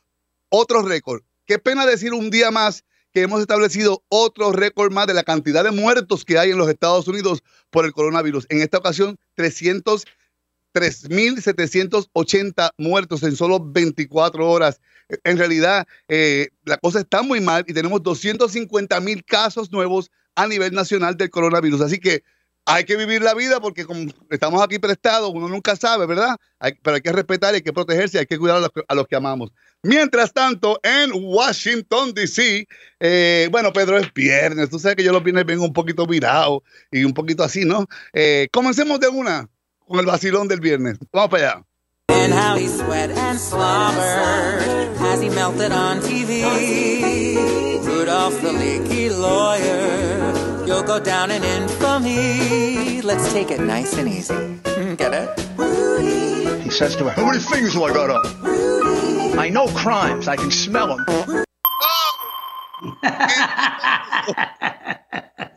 Otro 0.49 0.83
récord. 0.83 1.23
Qué 1.45 1.59
pena 1.59 1.85
decir 1.85 2.15
un 2.15 2.31
día 2.31 2.51
más 2.51 2.85
que 3.13 3.23
hemos 3.23 3.41
establecido 3.41 4.03
otro 4.09 4.53
récord 4.53 4.93
más 4.93 5.07
de 5.07 5.15
la 5.15 5.23
cantidad 5.23 5.65
de 5.65 5.71
muertos 5.71 6.25
que 6.25 6.39
hay 6.39 6.51
en 6.51 6.59
los 6.59 6.69
Estados 6.69 7.09
Unidos 7.09 7.43
por 7.71 7.85
el 7.85 7.93
coronavirus. 7.93 8.47
En 8.49 8.63
esta 8.63 8.79
ocasión, 8.79 9.19
300 9.35 10.05
3.780 10.73 12.71
muertos 12.79 13.23
en 13.23 13.37
solo 13.37 13.61
24 13.61 14.49
horas. 14.49 14.81
En 15.25 15.39
realidad, 15.39 15.87
eh, 16.09 16.49
la 16.65 16.79
cosa 16.79 17.01
está 17.01 17.23
muy 17.23 17.41
mal 17.41 17.65
y 17.67 17.75
tenemos 17.75 18.03
250 18.03 19.01
mil 19.01 19.25
casos 19.25 19.71
nuevos 19.71 20.11
a 20.35 20.47
nivel 20.47 20.73
nacional 20.73 21.17
del 21.17 21.31
coronavirus. 21.31 21.83
Así 21.83 21.99
que 21.99 22.23
hay 22.65 22.85
que 22.85 22.97
vivir 22.97 23.23
la 23.23 23.35
vida 23.35 23.61
porque 23.61 23.85
como 23.85 24.07
estamos 24.31 24.63
aquí 24.63 24.79
prestados, 24.79 25.31
uno 25.35 25.49
nunca 25.49 25.75
sabe, 25.77 26.07
¿verdad? 26.07 26.37
pero 26.83 26.95
hay 26.95 27.01
que 27.01 27.13
respetar, 27.13 27.55
hay 27.55 27.63
que 27.63 27.73
protegerse, 27.73 28.21
hay 28.21 28.27
que 28.27 28.39
cuidar 28.39 28.59
a 28.89 28.95
los, 28.95 29.07
que 29.07 29.17
amamos. 29.17 29.51
Mientras 29.83 30.33
tanto, 30.33 30.79
en 30.85 31.11
Washington, 31.13 32.15
D.C., 32.15 32.69
eh, 33.01 33.49
bueno, 33.51 33.73
Pedro, 33.73 33.99
es 33.99 34.13
viernes. 34.15 34.71
Tú 34.71 34.79
sabes 34.79 34.97
que 34.97 35.03
yo 35.03 35.13
los 35.13 35.25
viernes 35.25 35.45
vengo 35.45 35.65
un 35.65 35.73
poquito 35.73 36.07
virado 36.07 36.63
y 36.93 37.03
un 37.03 37.13
poquito 37.13 37.43
así, 37.43 37.65
¿no? 37.65 37.87
Eh, 38.13 38.49
comencemos 38.53 39.01
de 39.01 39.09
una 39.09 39.49
con 39.93 40.01
el 40.01 40.07
vacilón 40.07 40.49
del 40.49 40.61
viernes. 40.61 40.99
Vamos 41.13 41.29
para 41.29 41.53
allá. 41.53 41.63
And 42.09 42.33
how 42.33 42.57
he 42.57 42.67
sweat 42.67 43.11
and 43.11 43.39
slobbered 43.39 44.97
as 45.01 45.21
he 45.21 45.29
melted 45.29 45.71
on 45.71 46.01
TV. 46.01 46.45
Rudolph 47.85 48.41
the 48.41 48.53
leaky 48.53 49.11
lawyer, 49.11 50.65
you'll 50.67 50.83
go 50.83 50.99
down 50.99 51.31
in 51.31 51.45
infamy. 51.45 53.03
Let's 53.03 53.31
take 53.35 53.51
it 53.51 53.61
nice 53.61 53.99
and 53.99 54.09
easy. 54.09 54.35
Hmm, 54.35 54.95
get 54.95 55.13
it? 55.13 55.29
He 56.63 56.71
says 56.71 56.97
to 56.97 57.05
her, 57.05 57.11
How 57.11 57.27
many 57.27 57.41
fingers 57.41 57.75
do 57.75 57.85
I 57.85 57.93
got 57.93 58.09
up? 58.09 58.25
I 59.39 59.51
know 59.51 59.67
crimes, 59.69 60.27
I 60.27 60.37
can 60.37 60.51
smell 60.51 60.97
them. 60.97 61.05
Oh! 61.09 61.45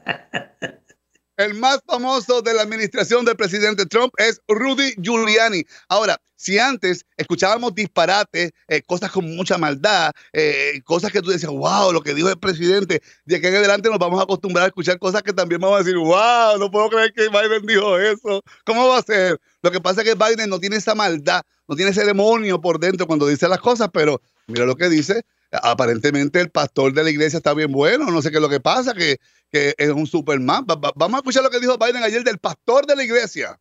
El 1.38 1.54
más 1.56 1.82
famoso 1.86 2.42
de 2.42 2.54
la 2.54 2.62
administración 2.62 3.26
del 3.26 3.36
presidente 3.36 3.86
Trump 3.86 4.14
es 4.18 4.40
Rudy 4.48 4.94
Giuliani. 5.02 5.66
Ahora, 5.90 6.18
si 6.38 6.58
antes 6.60 7.06
escuchábamos 7.18 7.76
disparates, 7.76 8.52
eh, 8.70 8.82
cosas 8.84 9.12
con 9.12 9.36
mucha 9.36 9.58
maldad, 9.58 10.14
eh, 10.32 10.80
cosas 10.86 11.12
que 11.12 11.22
tú 11.22 11.32
decías, 11.32 11.52
wow, 11.52 11.92
lo 11.92 12.02
que 12.02 12.14
dijo 12.14 12.30
el 12.30 12.38
presidente, 12.38 13.02
de 13.26 13.36
aquí 13.36 13.48
en 13.48 13.56
adelante 13.56 13.90
nos 13.90 14.00
vamos 14.00 14.20
a 14.20 14.24
acostumbrar 14.24 14.64
a 14.64 14.68
escuchar 14.68 14.98
cosas 14.98 15.24
que 15.24 15.34
también 15.34 15.60
vamos 15.60 15.76
a 15.76 15.84
decir, 15.84 15.98
wow, 15.98 16.58
no 16.58 16.72
puedo 16.72 16.90
creer 16.90 17.12
que 17.14 17.28
Biden 17.28 17.66
dijo 17.66 18.00
eso. 18.00 18.42
¿Cómo 18.66 18.88
va 18.88 19.00
a 19.00 19.04
ser? 19.04 19.38
Lo 19.62 19.72
que 19.72 19.82
pasa 19.82 20.04
es 20.04 20.08
que 20.08 20.16
Biden 20.16 20.50
no 20.50 20.60
tiene 20.60 20.78
esa 20.78 20.96
maldad, 20.96 21.42
no 21.68 21.76
tiene 21.76 21.92
ese 21.92 22.06
demonio 22.06 22.62
por 22.62 22.80
dentro 22.80 23.08
cuando 23.08 23.28
dice 23.28 23.50
las 23.50 23.60
cosas, 23.60 23.90
pero 23.92 24.22
mira 24.48 24.66
lo 24.66 24.76
que 24.76 24.88
dice. 24.88 25.24
Aparentemente 25.64 26.40
el 26.40 26.50
pastor 26.50 26.94
de 26.94 27.04
la 27.04 27.10
iglesia 27.10 27.38
está 27.38 27.54
bien 27.54 27.72
bueno, 27.72 28.06
no 28.12 28.22
sé 28.22 28.30
qué 28.32 28.38
es 28.38 28.42
lo 28.42 28.50
que 28.50 28.60
pasa, 28.60 28.94
que, 28.94 29.18
que 29.52 29.74
es 29.78 29.90
un 29.90 30.08
superman. 30.08 30.66
vamos 30.68 31.14
a 31.14 31.18
escuchar 31.18 31.44
lo 31.44 31.50
que 31.50 31.60
dijo 31.60 31.78
Biden 31.78 32.04
ayer 32.04 32.24
del 32.24 32.38
pastor 32.38 32.86
de 32.86 32.96
la 32.96 33.04
iglesia. 33.04 33.60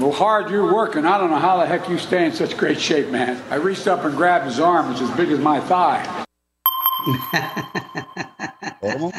Well, 0.00 0.10
hard 0.10 0.50
you're 0.50 0.74
working. 0.74 1.06
I 1.06 1.18
don't 1.18 1.30
know 1.30 1.38
how 1.38 1.56
the 1.56 1.66
heck 1.66 1.88
you 1.88 1.98
stay 1.98 2.26
in 2.26 2.32
such 2.32 2.56
great 2.56 2.80
shape, 2.80 3.10
man. 3.10 3.40
I 3.48 3.56
reached 3.56 3.86
up 3.86 4.04
and 4.04 4.16
grabbed 4.16 4.46
his 4.46 4.58
arm, 4.58 4.88
which 4.88 5.00
is 5.00 5.08
as 5.08 5.16
big 5.16 5.30
as 5.30 5.38
my 5.38 5.60
thigh. 5.60 6.02
¿Cómo? 8.82 9.12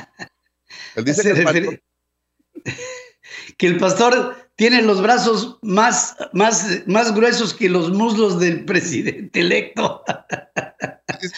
Él 0.96 1.06
dice 1.06 1.24
que 1.24 1.32
el, 1.32 1.44
pastor... 1.44 1.80
que 3.58 3.68
el 3.68 3.78
pastor 3.78 4.36
tiene 4.56 4.82
los 4.82 5.02
brazos 5.02 5.58
más, 5.62 6.16
más, 6.34 6.88
más 6.88 7.14
gruesos 7.14 7.54
que 7.54 7.70
los 7.70 7.92
muslos 7.92 8.40
del 8.40 8.66
presidente 8.66 9.42
electo. 9.42 10.04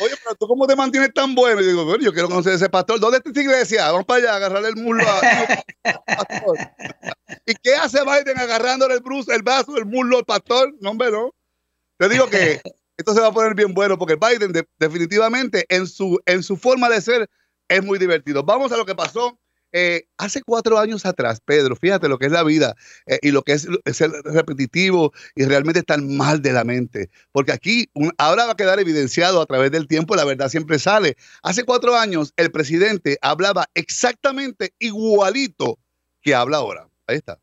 Oye, 0.01 0.15
pero 0.23 0.35
tú 0.35 0.47
cómo 0.47 0.67
te 0.67 0.75
mantienes 0.75 1.13
tan 1.13 1.33
bueno? 1.33 1.61
Y 1.61 1.65
digo, 1.65 1.85
bueno, 1.85 2.03
yo 2.03 2.13
quiero 2.13 2.29
conocer 2.29 2.53
a 2.53 2.55
ese 2.55 2.69
pastor. 2.69 2.99
¿Dónde 2.99 3.17
está 3.17 3.29
esta 3.29 3.41
iglesia? 3.41 3.91
Vamos 3.91 4.05
para 4.05 4.19
allá 4.19 4.33
a 4.33 4.35
agarrarle 4.37 4.69
el 4.69 4.75
muslo 4.75 5.03
pastor. 6.05 6.57
¿Y 7.45 7.55
qué 7.55 7.75
hace 7.75 7.99
Biden 8.03 8.37
agarrándole 8.37 8.95
el, 8.95 9.01
brazo, 9.01 9.31
el 9.31 9.43
vaso, 9.43 9.77
el 9.77 9.85
muslo 9.85 10.19
al 10.19 10.25
pastor? 10.25 10.73
No, 10.79 10.91
hombre, 10.91 11.11
no. 11.11 11.33
Te 11.97 12.09
digo 12.09 12.27
que 12.29 12.61
esto 12.97 13.13
se 13.13 13.21
va 13.21 13.27
a 13.27 13.31
poner 13.31 13.55
bien 13.55 13.73
bueno 13.73 13.97
porque 13.97 14.15
Biden 14.15 14.53
definitivamente 14.77 15.65
en 15.69 15.87
su, 15.87 16.19
en 16.25 16.43
su 16.43 16.57
forma 16.57 16.89
de 16.89 17.01
ser 17.01 17.29
es 17.67 17.83
muy 17.83 17.97
divertido. 17.99 18.43
Vamos 18.43 18.71
a 18.71 18.77
lo 18.77 18.85
que 18.85 18.95
pasó 18.95 19.39
eh, 19.79 20.07
hace 20.17 20.41
cuatro 20.41 20.79
años 20.79 21.05
atrás, 21.05 21.39
Pedro, 21.45 21.75
fíjate 21.75 22.07
lo 22.07 22.17
que 22.17 22.25
es 22.25 22.31
la 22.31 22.41
vida 22.41 22.75
eh, 23.05 23.19
y 23.21 23.29
lo 23.29 23.43
que 23.43 23.51
es, 23.51 23.67
ser 23.91 24.09
repetitivo 24.23 25.13
y 25.35 25.45
realmente 25.45 25.81
estar 25.81 26.01
mal 26.01 26.41
de 26.41 26.51
la 26.51 26.63
mente. 26.63 27.11
Porque 27.31 27.51
aquí 27.51 27.87
ahora 28.17 28.45
va 28.45 28.53
a 28.53 28.57
quedar 28.57 28.79
evidenciado 28.79 29.39
a 29.39 29.45
través 29.45 29.69
del 29.71 29.87
tiempo, 29.87 30.15
la 30.15 30.25
verdad 30.25 30.49
siempre 30.49 30.79
sale. 30.79 31.15
Hace 31.43 31.63
cuatro 31.63 31.95
años 31.95 32.33
el 32.37 32.51
presidente 32.51 33.19
hablaba 33.21 33.67
exactamente 33.75 34.73
igualito 34.79 35.77
que 36.21 36.33
habla 36.33 36.57
ahora. 36.57 36.89
Ahí 37.05 37.17
está. 37.17 37.37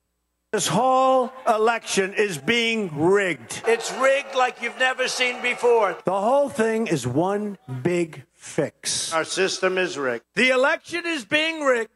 This 0.54 0.68
whole 0.68 1.32
election 1.48 2.14
is 2.14 2.38
being 2.38 2.88
rigged. 2.94 3.62
It's 3.66 3.92
rigged 3.94 4.36
like 4.36 4.62
you've 4.62 4.78
never 4.78 5.08
seen 5.08 5.42
before. 5.42 5.96
The 6.04 6.12
whole 6.12 6.48
thing 6.48 6.86
is 6.86 7.08
one 7.08 7.58
big 7.82 8.22
fix. 8.34 9.12
Our 9.12 9.24
system 9.24 9.78
is 9.78 9.98
rigged. 9.98 10.26
The 10.36 10.50
election 10.50 11.06
is 11.06 11.24
being 11.24 11.64
rigged 11.64 11.93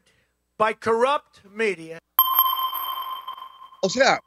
by 0.59 0.75
corrupt 0.75 1.45
media. 1.53 1.99
O 3.81 3.89
sea, 3.89 4.21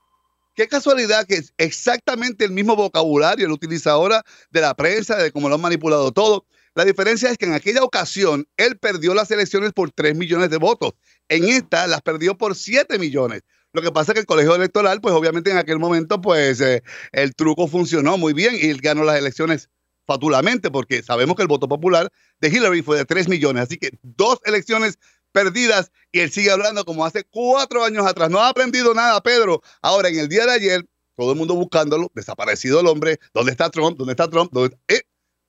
qué 0.55 0.67
casualidad 0.67 1.25
que 1.27 1.35
es 1.35 1.53
exactamente 1.57 2.45
el 2.45 2.51
mismo 2.51 2.75
vocabulario 2.75 3.47
lo 3.47 3.53
utiliza 3.53 3.91
ahora 3.91 4.23
de 4.49 4.61
la 4.61 4.73
prensa, 4.73 5.17
de 5.17 5.31
cómo 5.31 5.49
lo 5.49 5.55
han 5.55 5.61
manipulado 5.61 6.11
todo. 6.11 6.45
La 6.73 6.85
diferencia 6.85 7.29
es 7.29 7.37
que 7.37 7.45
en 7.45 7.53
aquella 7.53 7.83
ocasión 7.83 8.47
él 8.55 8.77
perdió 8.77 9.13
las 9.13 9.29
elecciones 9.29 9.73
por 9.73 9.91
3 9.91 10.15
millones 10.15 10.49
de 10.49 10.57
votos. 10.57 10.93
En 11.27 11.43
esta 11.43 11.85
las 11.87 12.01
perdió 12.01 12.37
por 12.37 12.55
7 12.55 12.97
millones. 12.97 13.41
Lo 13.73 13.81
que 13.81 13.91
pasa 13.91 14.11
es 14.11 14.13
que 14.13 14.19
el 14.21 14.25
colegio 14.25 14.55
electoral, 14.55 15.01
pues 15.01 15.13
obviamente 15.13 15.51
en 15.51 15.57
aquel 15.57 15.79
momento, 15.79 16.21
pues 16.21 16.61
eh, 16.61 16.81
el 17.11 17.35
truco 17.35 17.67
funcionó 17.67 18.17
muy 18.17 18.31
bien 18.31 18.55
y 18.55 18.69
él 18.69 18.79
ganó 18.81 19.03
las 19.03 19.17
elecciones 19.17 19.69
fatulamente 20.05 20.71
porque 20.71 21.03
sabemos 21.03 21.35
que 21.35 21.41
el 21.41 21.47
voto 21.47 21.67
popular 21.67 22.09
de 22.39 22.49
Hillary 22.49 22.81
fue 22.81 22.97
de 22.97 23.05
3 23.05 23.27
millones. 23.27 23.63
Así 23.63 23.77
que 23.77 23.91
dos 24.01 24.39
elecciones 24.45 24.97
perdidas 25.31 25.91
y 26.11 26.19
él 26.19 26.31
sigue 26.31 26.51
hablando 26.51 26.85
como 26.85 27.05
hace 27.05 27.23
cuatro 27.23 27.83
años 27.83 28.05
atrás. 28.05 28.29
No 28.29 28.39
ha 28.39 28.49
aprendido 28.49 28.93
nada, 28.93 29.21
Pedro. 29.21 29.61
Ahora, 29.81 30.09
en 30.09 30.19
el 30.19 30.27
día 30.27 30.45
de 30.45 30.53
ayer, 30.53 30.85
todo 31.15 31.31
el 31.31 31.37
mundo 31.37 31.55
buscándolo, 31.55 32.11
desaparecido 32.13 32.79
el 32.79 32.87
hombre, 32.87 33.19
¿dónde 33.33 33.51
está 33.51 33.69
Trump? 33.69 33.97
¿Dónde 33.97 34.13
está 34.13 34.29
Trump? 34.29 34.51
Eh, 34.87 35.01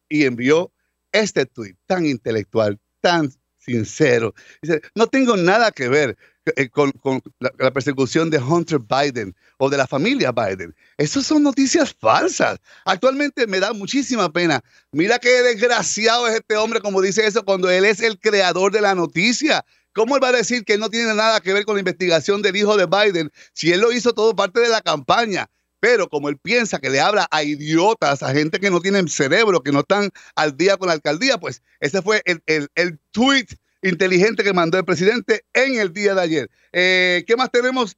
y 0.09 0.25
envió 0.25 0.73
este 1.13 1.47
tweet 1.47 1.77
tan 1.87 2.07
intelectual, 2.07 2.79
tan 3.01 3.31
sincero. 3.59 4.35
Dice, 4.61 4.83
no 4.95 5.07
tengo 5.07 5.37
nada 5.37 5.71
que 5.73 5.89
ver 5.89 6.17
eh, 6.57 6.69
con, 6.71 6.93
la, 7.39 7.71
persecución 7.71 8.29
de 8.29 8.39
Hunter 8.39 8.81
Biden 8.81 9.35
o 9.59 9.71
de 9.71 9.77
la 9.77 9.87
familia 9.87 10.33
Biden. 10.33 10.75
Esas 10.97 11.25
son 11.25 11.45
noticias 11.45 11.95
falsas. 11.95 12.59
Actualmente 12.85 13.47
me 13.47 13.61
da 13.61 13.73
muchísima 13.73 14.33
pena. 14.33 14.61
Mira 14.91 15.21
qué 15.21 15.31
desgraciado 15.43 16.27
es 16.27 16.35
este 16.35 16.57
hombre, 16.57 16.81
como 16.81 17.01
dice 17.01 17.25
eso, 17.27 17.45
cuando 17.45 17.71
él 17.71 17.85
es 17.85 18.01
el 18.01 18.19
creador 18.19 18.73
de 18.73 18.81
la 18.81 18.97
noticia. 18.97 19.65
¿Cómo 19.95 20.17
él 20.17 20.23
va 20.25 20.29
a 20.29 20.33
decir 20.33 20.65
que 20.65 20.79
no 20.79 20.91
tiene 20.91 21.15
nada 21.15 21.41
que 21.41 21.53
ver 21.53 21.65
con 21.65 21.77
la 21.77 21.81
investigación 21.81 22.43
del 22.43 22.57
hijo 22.57 22.77
de 22.77 22.87
Biden 22.87 23.31
si 23.53 23.73
él 23.73 23.81
lo 23.81 23.93
hizo 23.93 24.13
todo 24.13 24.35
parte 24.35 24.59
de 24.59 24.69
la 24.69 24.81
campaña? 24.81 25.49
Pero 25.79 26.09
como 26.09 26.29
él 26.29 26.39
piensa 26.39 26.81
que 26.81 26.91
le 26.91 27.01
habla 27.01 27.29
a 27.31 27.45
idiotas, 27.45 28.23
a 28.23 28.33
gente 28.33 28.59
que 28.59 28.71
no 28.71 28.81
tienen 28.81 29.09
cerebro, 29.09 29.63
que 29.63 29.71
no 29.71 29.81
están 29.81 30.11
al 30.35 30.57
día 30.57 30.77
con 30.77 30.89
la 30.89 30.95
alcaldía, 30.95 31.39
pues 31.39 31.63
ese 31.79 32.03
fue 32.03 32.23
el, 32.25 32.43
el, 32.47 32.69
el 32.75 32.99
tweet 33.13 33.47
inteligente 33.83 34.45
que 34.45 34.53
mandó 34.53 34.79
el 34.79 34.85
presidente 34.85 35.45
en 35.53 35.79
el 35.79 35.93
día 35.93 36.15
de 36.15 36.21
ayer. 36.21 36.51
Eh, 36.73 37.25
¿Qué 37.27 37.37
más 37.37 37.51
tenemos? 37.51 37.97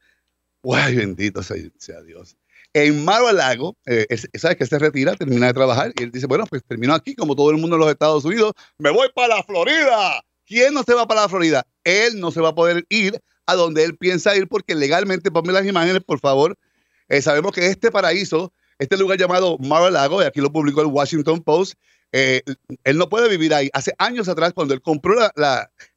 ¡Ay, 0.73 0.97
bendito 0.97 1.43
sea, 1.43 2.03
Dios! 2.03 2.37
En 2.73 3.05
Mar 3.05 3.23
Lago, 3.33 3.77
eh, 3.87 4.07
¿sabes 4.35 4.57
que 4.57 4.67
se 4.67 4.79
retira, 4.79 5.15
termina 5.15 5.47
de 5.47 5.53
trabajar 5.53 5.93
y 5.97 6.03
él 6.03 6.11
dice, 6.11 6.27
bueno, 6.27 6.45
pues 6.47 6.65
terminó 6.67 6.95
aquí 6.95 7.15
como 7.15 7.37
todo 7.37 7.51
el 7.51 7.59
mundo 7.59 7.77
en 7.77 7.81
los 7.81 7.91
Estados 7.91 8.25
Unidos, 8.25 8.53
me 8.79 8.91
voy 8.91 9.09
para 9.15 9.37
la 9.37 9.43
Florida. 9.45 10.25
¿Quién 10.45 10.75
no 10.75 10.83
se 10.83 10.93
va 10.93 11.07
para 11.07 11.23
la 11.23 11.29
Florida? 11.29 11.65
Él 11.85 12.19
no 12.19 12.33
se 12.33 12.41
va 12.41 12.49
a 12.49 12.55
poder 12.55 12.85
ir 12.89 13.21
a 13.47 13.55
donde 13.55 13.85
él 13.85 13.97
piensa 13.97 14.35
ir 14.37 14.49
porque 14.49 14.75
legalmente, 14.75 15.31
ponme 15.31 15.53
las 15.53 15.67
imágenes, 15.67 16.03
por 16.05 16.19
favor. 16.19 16.59
Eh, 17.09 17.23
sabemos 17.23 17.53
que 17.53 17.67
este 17.67 17.91
paraíso, 17.91 18.53
este 18.79 18.97
lugar 18.97 19.19
llamado 19.19 19.57
Mar 19.59 19.93
Lago, 19.93 20.23
y 20.23 20.27
aquí 20.27 20.41
lo 20.41 20.53
publicó 20.53 20.81
el 20.81 20.89
Washington 20.89 21.43
Post, 21.43 21.75
eh, 22.17 22.43
él 22.85 22.97
no 22.97 23.09
puede 23.09 23.29
vivir 23.29 23.53
ahí. 23.53 23.71
Hace 23.73 23.93
años 23.99 24.29
atrás, 24.29 24.53
cuando 24.53 24.73
él 24.73 24.81
compró 24.81 25.17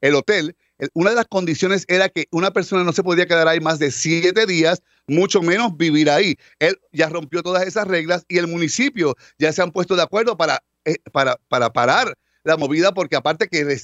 el 0.02 0.16
hotel, 0.16 0.56
una 0.96 1.12
de 1.12 1.16
las 1.16 1.28
condiciones 1.28 1.86
era 1.88 2.10
que 2.10 2.26
una 2.32 2.50
persona 2.50 2.84
no 2.84 2.92
se 2.92 3.04
podía 3.04 3.28
quedar 3.28 3.48
ahí 3.48 3.60
más 3.60 3.78
de 3.78 3.92
siete 3.92 4.48
días, 4.48 4.82
mucho 5.06 5.44
menos 5.44 5.78
vivir 5.78 6.10
ahí. 6.10 6.36
Él 6.58 6.80
ya 6.92 7.08
rompió 7.10 7.44
todas 7.44 7.68
esas 7.68 7.88
reglas 7.88 8.26
y 8.28 8.40
el 8.40 8.48
municipio 8.48 9.16
ya 9.38 9.54
se 9.54 9.62
han 9.62 9.72
puesto 9.72 9.96
de 9.96 10.02
acuerdo 10.02 10.36
para, 10.36 10.64
eh, 10.86 10.96
para, 11.12 11.38
para 11.50 11.72
parar 11.72 12.18
la 12.44 12.58
movida, 12.58 12.94
porque 12.94 13.16
aparte 13.16 13.48
que 13.48 13.78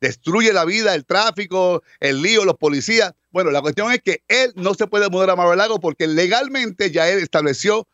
destruye 0.00 0.52
la 0.52 0.64
vida, 0.64 0.94
el 0.94 1.04
tráfico, 1.04 1.82
el 1.98 2.22
lío, 2.22 2.44
los 2.44 2.56
policías. 2.56 3.14
Bueno, 3.32 3.50
la 3.50 3.62
cuestión 3.62 3.90
es 3.90 4.00
que 4.00 4.22
él 4.28 4.52
no 4.54 4.74
se 4.74 4.86
puede 4.86 5.08
mudar 5.08 5.30
a 5.30 5.36
Mar 5.36 5.56
Lago 5.56 5.80
porque 5.80 6.06
legalmente 6.06 6.92
ya 6.92 7.08
él 7.08 7.18
estableció 7.18 7.88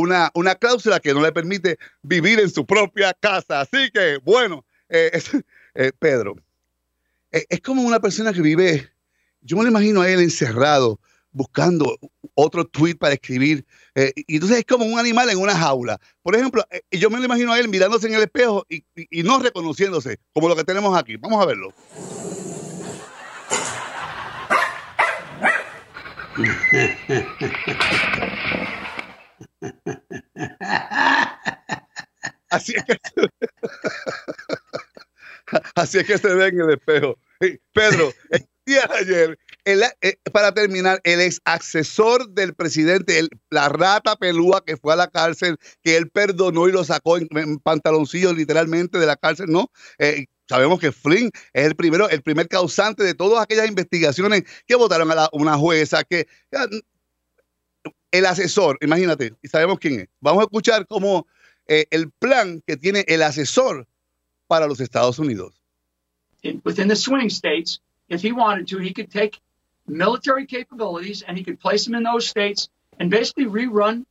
una, 0.00 0.30
una 0.34 0.54
cláusula 0.54 1.00
que 1.00 1.14
no 1.14 1.20
le 1.20 1.32
permite 1.32 1.78
vivir 2.02 2.40
en 2.40 2.50
su 2.50 2.66
propia 2.66 3.14
casa. 3.14 3.60
Así 3.60 3.90
que, 3.92 4.18
bueno, 4.24 4.64
eh, 4.88 5.22
eh, 5.74 5.92
Pedro, 5.98 6.36
eh, 7.30 7.44
es 7.48 7.60
como 7.60 7.82
una 7.82 8.00
persona 8.00 8.32
que 8.32 8.40
vive, 8.42 8.90
yo 9.40 9.56
me 9.56 9.62
lo 9.62 9.70
imagino 9.70 10.00
a 10.02 10.10
él 10.10 10.20
encerrado, 10.20 11.00
buscando 11.32 11.96
otro 12.34 12.66
tweet 12.66 12.96
para 12.96 13.14
escribir. 13.14 13.64
y 13.94 14.34
entonces 14.34 14.58
es 14.58 14.64
como 14.64 14.84
un 14.84 14.98
animal 14.98 15.30
en 15.30 15.38
una 15.38 15.54
jaula. 15.56 16.00
Por 16.22 16.34
ejemplo, 16.34 16.64
yo 16.90 17.10
me 17.10 17.18
lo 17.18 17.24
imagino 17.26 17.52
a 17.52 17.60
él 17.60 17.68
mirándose 17.68 18.08
en 18.08 18.14
el 18.14 18.22
espejo 18.22 18.66
y, 18.68 18.84
y 18.96 19.22
no 19.22 19.38
reconociéndose, 19.38 20.18
como 20.32 20.48
lo 20.48 20.56
que 20.56 20.64
tenemos 20.64 20.98
aquí. 20.98 21.16
Vamos 21.16 21.40
a 21.42 21.46
verlo. 21.46 21.72
Así 32.50 32.74
es 32.74 32.84
que, 32.84 32.98
así 35.76 35.98
es 35.98 36.06
que 36.06 36.18
se 36.18 36.34
ve 36.34 36.48
en 36.48 36.60
el 36.60 36.70
espejo. 36.70 37.16
Pedro, 37.72 38.12
el 38.30 38.46
día 38.66 38.86
de 38.88 38.98
ayer, 38.98 39.38
eh, 39.64 40.16
para 40.32 40.52
terminar, 40.52 41.00
el 41.04 41.20
ex 41.20 41.40
asesor 41.44 42.28
del 42.30 42.54
presidente, 42.54 43.28
la 43.50 43.68
rata 43.68 44.16
pelúa 44.16 44.64
que 44.64 44.76
fue 44.76 44.92
a 44.92 44.96
la 44.96 45.08
cárcel, 45.08 45.58
que 45.82 45.96
él 45.96 46.10
perdonó 46.10 46.68
y 46.68 46.72
lo 46.72 46.84
sacó 46.84 47.18
en, 47.18 47.28
pantaloncillos 47.62 48.36
literalmente 48.36 48.98
de 48.98 49.06
la 49.06 49.16
cárcel, 49.16 49.46
¿no? 49.48 49.70
Eh, 49.98 50.26
sabemos 50.48 50.80
que 50.80 50.90
Flynn 50.90 51.30
es 51.52 51.66
el 51.66 51.76
primero, 51.76 52.08
el 52.08 52.22
primer 52.22 52.48
causante 52.48 53.04
de 53.04 53.14
todas 53.14 53.42
aquellas 53.42 53.68
investigaciones 53.68 54.42
que 54.66 54.74
votaron 54.74 55.10
a 55.12 55.28
una 55.32 55.56
jueza, 55.56 56.02
que 56.02 56.26
el 58.12 58.26
asesor, 58.26 58.78
imagínate, 58.80 59.34
y 59.42 59.48
sabemos 59.48 59.78
quién 59.78 60.00
es. 60.00 60.08
Vamos 60.20 60.42
a 60.42 60.44
escuchar 60.44 60.86
cómo 60.86 61.26
eh, 61.66 61.86
el 61.90 62.10
plan 62.10 62.62
que 62.66 62.76
tiene 62.76 63.04
el 63.08 63.22
asesor 63.22 63.86
para 64.46 64.66
los 64.66 64.80
Estados 64.80 65.18
Unidos. 65.18 65.54
Within 66.64 66.88
the 66.88 66.96
swing 66.96 67.28
states, 67.28 67.80
if 68.08 68.22
he 68.22 68.32
wanted 68.32 68.68
to, 68.68 68.78
he 68.78 68.92
could 68.92 69.10
take 69.10 69.38
military 69.86 70.46
capabilities 70.46 71.22
and 71.22 71.36
he 71.36 71.44
could 71.44 71.60
place 71.60 71.84
them 71.84 71.94
in 71.94 72.02
those 72.02 72.26
states 72.26 72.68
and 72.98 73.10
basically 73.10 73.46
rerun 73.46 74.04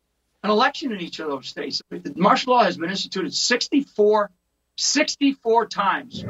an 0.44 0.50
election 0.50 0.92
in 0.92 1.02
each 1.02 1.20
of 1.20 1.28
those 1.28 1.48
states. 1.48 1.82
The 1.90 2.14
martial 2.16 2.54
law 2.54 2.64
has 2.64 2.78
been 2.78 2.90
instituted 2.90 3.34
64, 3.34 4.30
64 4.78 5.68
times. 5.68 6.24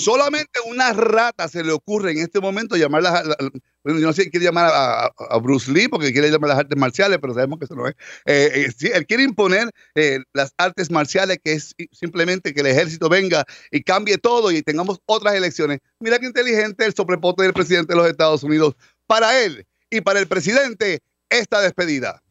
Solamente 0.00 0.60
una 0.66 0.92
rata 0.92 1.48
se 1.48 1.62
le 1.62 1.72
ocurre 1.72 2.12
en 2.12 2.18
este 2.18 2.40
momento 2.40 2.76
llamar 2.76 3.02
las, 3.02 3.26
la- 3.26 3.36
bueno, 3.84 3.98
yo 3.98 4.06
no 4.06 4.12
sé 4.12 4.24
si 4.24 4.30
quiere 4.30 4.46
llamar 4.46 4.70
a, 4.72 5.38
Bruce 5.38 5.70
Lee 5.70 5.88
porque 5.88 6.12
quiere 6.12 6.30
llamar 6.30 6.50
las 6.50 6.58
artes 6.60 6.78
marciales, 6.78 7.18
pero 7.20 7.34
sabemos 7.34 7.58
que 7.58 7.64
eso 7.64 7.74
no 7.74 7.88
es. 7.88 7.94
Eh, 8.26 8.50
eh, 8.54 8.72
sí, 8.76 8.90
él 8.92 9.06
quiere 9.06 9.24
imponer 9.24 9.70
eh, 9.94 10.20
las 10.32 10.52
artes 10.56 10.90
marciales, 10.90 11.38
que 11.42 11.54
es 11.54 11.74
simplemente 11.90 12.54
que 12.54 12.60
el 12.60 12.68
ejército 12.68 13.08
venga 13.08 13.44
y 13.70 13.82
cambie 13.82 14.18
todo 14.18 14.50
y 14.52 14.62
tengamos 14.62 15.00
otras 15.06 15.34
elecciones. 15.34 15.80
Mira 15.98 16.18
qué 16.18 16.26
inteligente 16.26 16.84
el 16.84 16.94
sobrepote 16.94 17.42
del 17.42 17.52
presidente 17.52 17.92
de 17.92 18.00
los 18.00 18.08
Estados 18.08 18.42
Unidos. 18.44 18.74
Para 19.06 19.40
él 19.40 19.66
y 19.90 20.00
para 20.00 20.20
el 20.20 20.28
presidente, 20.28 21.00
esta 21.28 21.60
despedida. 21.60 22.22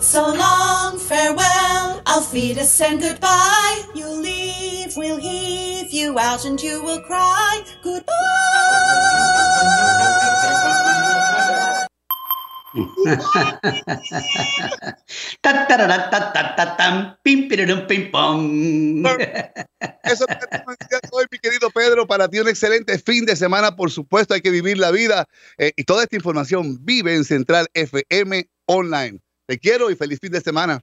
So 0.00 0.34
long, 0.34 0.98
farewell, 0.98 2.00
auf 2.06 2.32
Wiedersehen, 2.32 2.98
goodbye. 2.98 3.84
You'll 3.94 4.20
leave, 4.22 4.43
we'll 4.96 5.18
heave 5.18 5.92
you 5.92 6.18
out 6.18 6.44
and 6.44 6.62
you 6.62 6.82
will 6.82 7.00
cry 7.00 7.62
goodbye. 7.82 8.14
Ta, 15.40 15.66
tarara, 15.68 16.10
ta, 16.10 16.32
ta, 16.32 16.56
ta, 16.56 16.76
tam, 16.76 17.16
pim, 17.22 17.48
pirirum, 17.48 17.86
pim, 17.86 18.10
pom. 18.10 19.04
Eso 20.02 20.26
es 20.28 21.10
hoy, 21.12 21.26
mi 21.30 21.38
querido 21.38 21.70
Pedro. 21.70 22.06
Para 22.06 22.28
ti 22.28 22.40
un 22.40 22.48
excelente 22.48 22.98
fin 22.98 23.24
de 23.26 23.36
semana. 23.36 23.76
Por 23.76 23.90
supuesto, 23.90 24.34
hay 24.34 24.40
que 24.40 24.50
vivir 24.50 24.78
la 24.78 24.90
vida. 24.90 25.26
Eh, 25.58 25.72
y 25.76 25.84
toda 25.84 26.02
esta 26.02 26.16
información 26.16 26.78
vive 26.84 27.14
en 27.14 27.24
Central 27.24 27.68
FM 27.74 28.48
Online. 28.66 29.20
Te 29.46 29.58
quiero 29.58 29.90
y 29.90 29.96
feliz 29.96 30.18
fin 30.20 30.32
de 30.32 30.40
semana. 30.40 30.82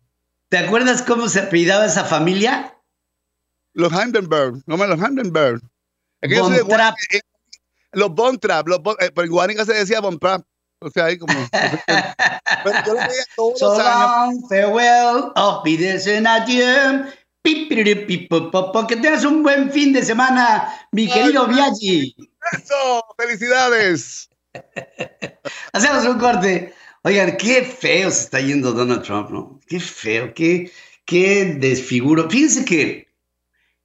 ¿Te 0.50 0.58
acuerdas 0.58 1.02
cómo 1.02 1.28
se 1.28 1.40
apellidaba 1.40 1.86
esa 1.86 2.06
familia? 2.06 2.81
Los 3.74 3.92
Hindenburg, 3.94 4.62
no 4.66 4.78
me 4.78 4.88
los 4.88 5.00
Hindenburg. 5.00 5.62
Yo 6.22 6.46
soy 6.48 6.58
de 6.58 6.62
eh, 7.14 7.22
los 7.94 8.10
Von 8.14 8.40
Trapp, 8.40 8.68
los 8.68 8.80
Von- 8.80 8.98
eh, 9.00 9.12
pero 9.14 9.44
en 9.44 9.66
se 9.66 9.74
decía 9.74 10.00
Von 10.02 10.20
Trapp. 10.20 10.44
O 10.80 10.90
sea, 10.90 11.06
ahí 11.06 11.18
como. 11.18 11.34
pero 12.64 12.80
yo 12.86 12.94
lo 12.94 13.00
veía 13.00 13.24
todos 13.36 13.60
So 13.60 13.70
los 13.70 13.80
años. 13.80 14.10
long, 14.10 14.50
farewell, 14.50 15.32
auf 15.36 15.64
Wiedersehen, 15.64 16.26
adieu. 16.26 17.06
Que 17.44 18.96
tengas 18.98 19.26
un 19.26 19.42
buen 19.44 19.72
fin 19.72 19.94
de 19.94 20.04
semana, 20.04 20.68
mi 20.92 21.08
querido 21.08 21.48
Viaggi. 21.48 22.16
¡Eso! 22.52 23.04
¡Felicidades! 23.18 24.30
Hacemos 25.74 26.06
un 26.06 26.20
corte. 26.20 26.74
Oigan, 27.04 27.36
qué 27.38 27.64
feo 27.64 28.12
se 28.12 28.24
está 28.26 28.40
yendo 28.42 28.74
Donald 28.74 29.02
Trump, 29.04 29.32
¿no? 29.32 29.60
Qué 29.68 29.80
feo, 29.80 30.34
qué, 30.36 30.72
qué 31.06 31.46
desfiguro. 31.60 32.30
Fíjense 32.30 32.64
que 32.64 33.08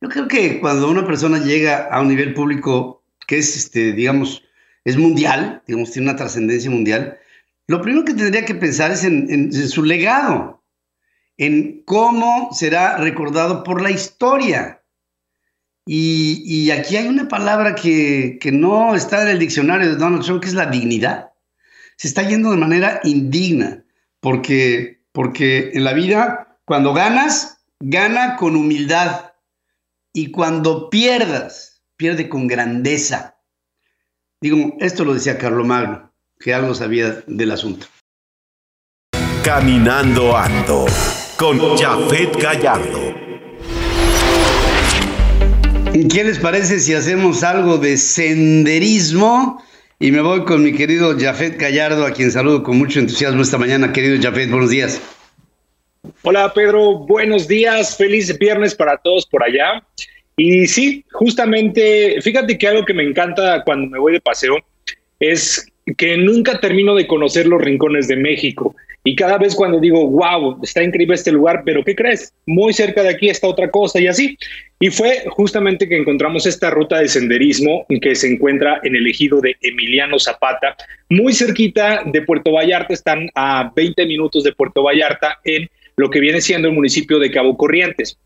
yo 0.00 0.08
creo 0.08 0.28
que 0.28 0.60
cuando 0.60 0.90
una 0.90 1.06
persona 1.06 1.38
llega 1.38 1.88
a 1.88 2.00
un 2.00 2.08
nivel 2.08 2.34
público 2.34 3.02
que 3.26 3.38
es, 3.38 3.56
este, 3.56 3.92
digamos, 3.92 4.42
es 4.84 4.96
mundial, 4.96 5.62
digamos, 5.66 5.90
tiene 5.92 6.08
una 6.10 6.16
trascendencia 6.18 6.70
mundial, 6.70 7.18
lo 7.66 7.82
primero 7.82 8.04
que 8.04 8.14
tendría 8.14 8.44
que 8.44 8.54
pensar 8.54 8.92
es 8.92 9.02
en, 9.04 9.26
en- 9.30 9.50
en 9.54 9.68
su 9.68 9.82
legado, 9.82 10.62
en 11.36 11.82
cómo 11.84 12.50
será 12.52 12.96
recordado 12.98 13.64
por 13.64 13.82
la 13.82 13.90
historia. 13.90 14.82
Y, 15.86 16.42
y 16.44 16.70
aquí 16.70 16.96
hay 16.96 17.06
una 17.08 17.28
palabra 17.28 17.74
que, 17.74 18.38
que 18.40 18.52
no 18.52 18.94
está 18.94 19.22
en 19.22 19.28
el 19.28 19.38
diccionario 19.38 19.88
de 19.90 19.96
Donald 19.96 20.24
Trump, 20.24 20.42
que 20.42 20.48
es 20.48 20.54
la 20.54 20.66
dignidad 20.66 21.30
se 21.98 22.08
está 22.08 22.28
yendo 22.28 22.50
de 22.50 22.58
manera 22.58 23.00
indigna, 23.04 23.82
porque, 24.20 25.00
porque 25.12 25.70
en 25.72 25.82
la 25.82 25.94
vida, 25.94 26.58
cuando 26.66 26.92
ganas, 26.92 27.64
gana 27.80 28.36
con 28.36 28.54
humildad, 28.54 29.25
y 30.16 30.30
cuando 30.30 30.88
pierdas, 30.88 31.82
pierde 31.98 32.30
con 32.30 32.46
grandeza. 32.46 33.36
Digo, 34.40 34.74
esto 34.80 35.04
lo 35.04 35.12
decía 35.12 35.36
Carlomagno, 35.36 36.10
que 36.40 36.54
algo 36.54 36.74
sabía 36.74 37.22
del 37.26 37.50
asunto. 37.50 37.86
Caminando 39.44 40.34
ando 40.34 40.86
con 41.36 41.76
Jafet 41.76 42.34
Gallardo. 42.34 43.14
¿Y 45.92 46.08
¿Qué 46.08 46.24
les 46.24 46.38
parece 46.38 46.80
si 46.80 46.94
hacemos 46.94 47.42
algo 47.42 47.76
de 47.76 47.98
senderismo? 47.98 49.62
Y 49.98 50.12
me 50.12 50.22
voy 50.22 50.46
con 50.46 50.62
mi 50.62 50.72
querido 50.72 51.14
Jafet 51.18 51.60
Gallardo, 51.60 52.06
a 52.06 52.12
quien 52.12 52.32
saludo 52.32 52.62
con 52.62 52.78
mucho 52.78 53.00
entusiasmo 53.00 53.42
esta 53.42 53.58
mañana. 53.58 53.92
Querido 53.92 54.16
Jafet, 54.22 54.48
buenos 54.48 54.70
días. 54.70 54.98
Hola 56.28 56.52
Pedro, 56.52 56.98
buenos 57.06 57.46
días, 57.46 57.96
feliz 57.96 58.36
viernes 58.36 58.74
para 58.74 58.96
todos 58.96 59.24
por 59.26 59.44
allá. 59.44 59.80
Y 60.36 60.66
sí, 60.66 61.04
justamente, 61.12 62.20
fíjate 62.20 62.58
que 62.58 62.66
algo 62.66 62.84
que 62.84 62.94
me 62.94 63.04
encanta 63.04 63.62
cuando 63.62 63.88
me 63.88 64.00
voy 64.00 64.14
de 64.14 64.20
paseo 64.20 64.56
es 65.20 65.72
que 65.96 66.16
nunca 66.16 66.58
termino 66.58 66.96
de 66.96 67.06
conocer 67.06 67.46
los 67.46 67.62
rincones 67.62 68.08
de 68.08 68.16
México. 68.16 68.74
Y 69.04 69.14
cada 69.14 69.38
vez 69.38 69.54
cuando 69.54 69.78
digo, 69.78 70.04
wow, 70.04 70.58
está 70.64 70.82
increíble 70.82 71.14
este 71.14 71.30
lugar, 71.30 71.62
pero 71.64 71.84
¿qué 71.84 71.94
crees? 71.94 72.34
Muy 72.44 72.72
cerca 72.72 73.04
de 73.04 73.10
aquí 73.10 73.28
está 73.28 73.46
otra 73.46 73.70
cosa 73.70 74.00
y 74.00 74.08
así. 74.08 74.36
Y 74.80 74.90
fue 74.90 75.26
justamente 75.28 75.88
que 75.88 75.96
encontramos 75.96 76.44
esta 76.44 76.70
ruta 76.70 76.98
de 76.98 77.06
senderismo 77.06 77.86
que 78.02 78.16
se 78.16 78.32
encuentra 78.32 78.80
en 78.82 78.96
el 78.96 79.06
ejido 79.06 79.40
de 79.40 79.54
Emiliano 79.62 80.18
Zapata, 80.18 80.74
muy 81.08 81.32
cerquita 81.34 82.02
de 82.04 82.22
Puerto 82.22 82.50
Vallarta, 82.50 82.92
están 82.92 83.30
a 83.36 83.70
20 83.76 84.06
minutos 84.06 84.42
de 84.42 84.52
Puerto 84.52 84.82
Vallarta 84.82 85.38
en 85.44 85.70
lo 85.96 86.10
que 86.10 86.20
viene 86.20 86.40
siendo 86.40 86.68
el 86.68 86.74
municipio 86.74 87.18
de 87.18 87.30
Cabo 87.30 87.56
Corrientes. 87.56 88.18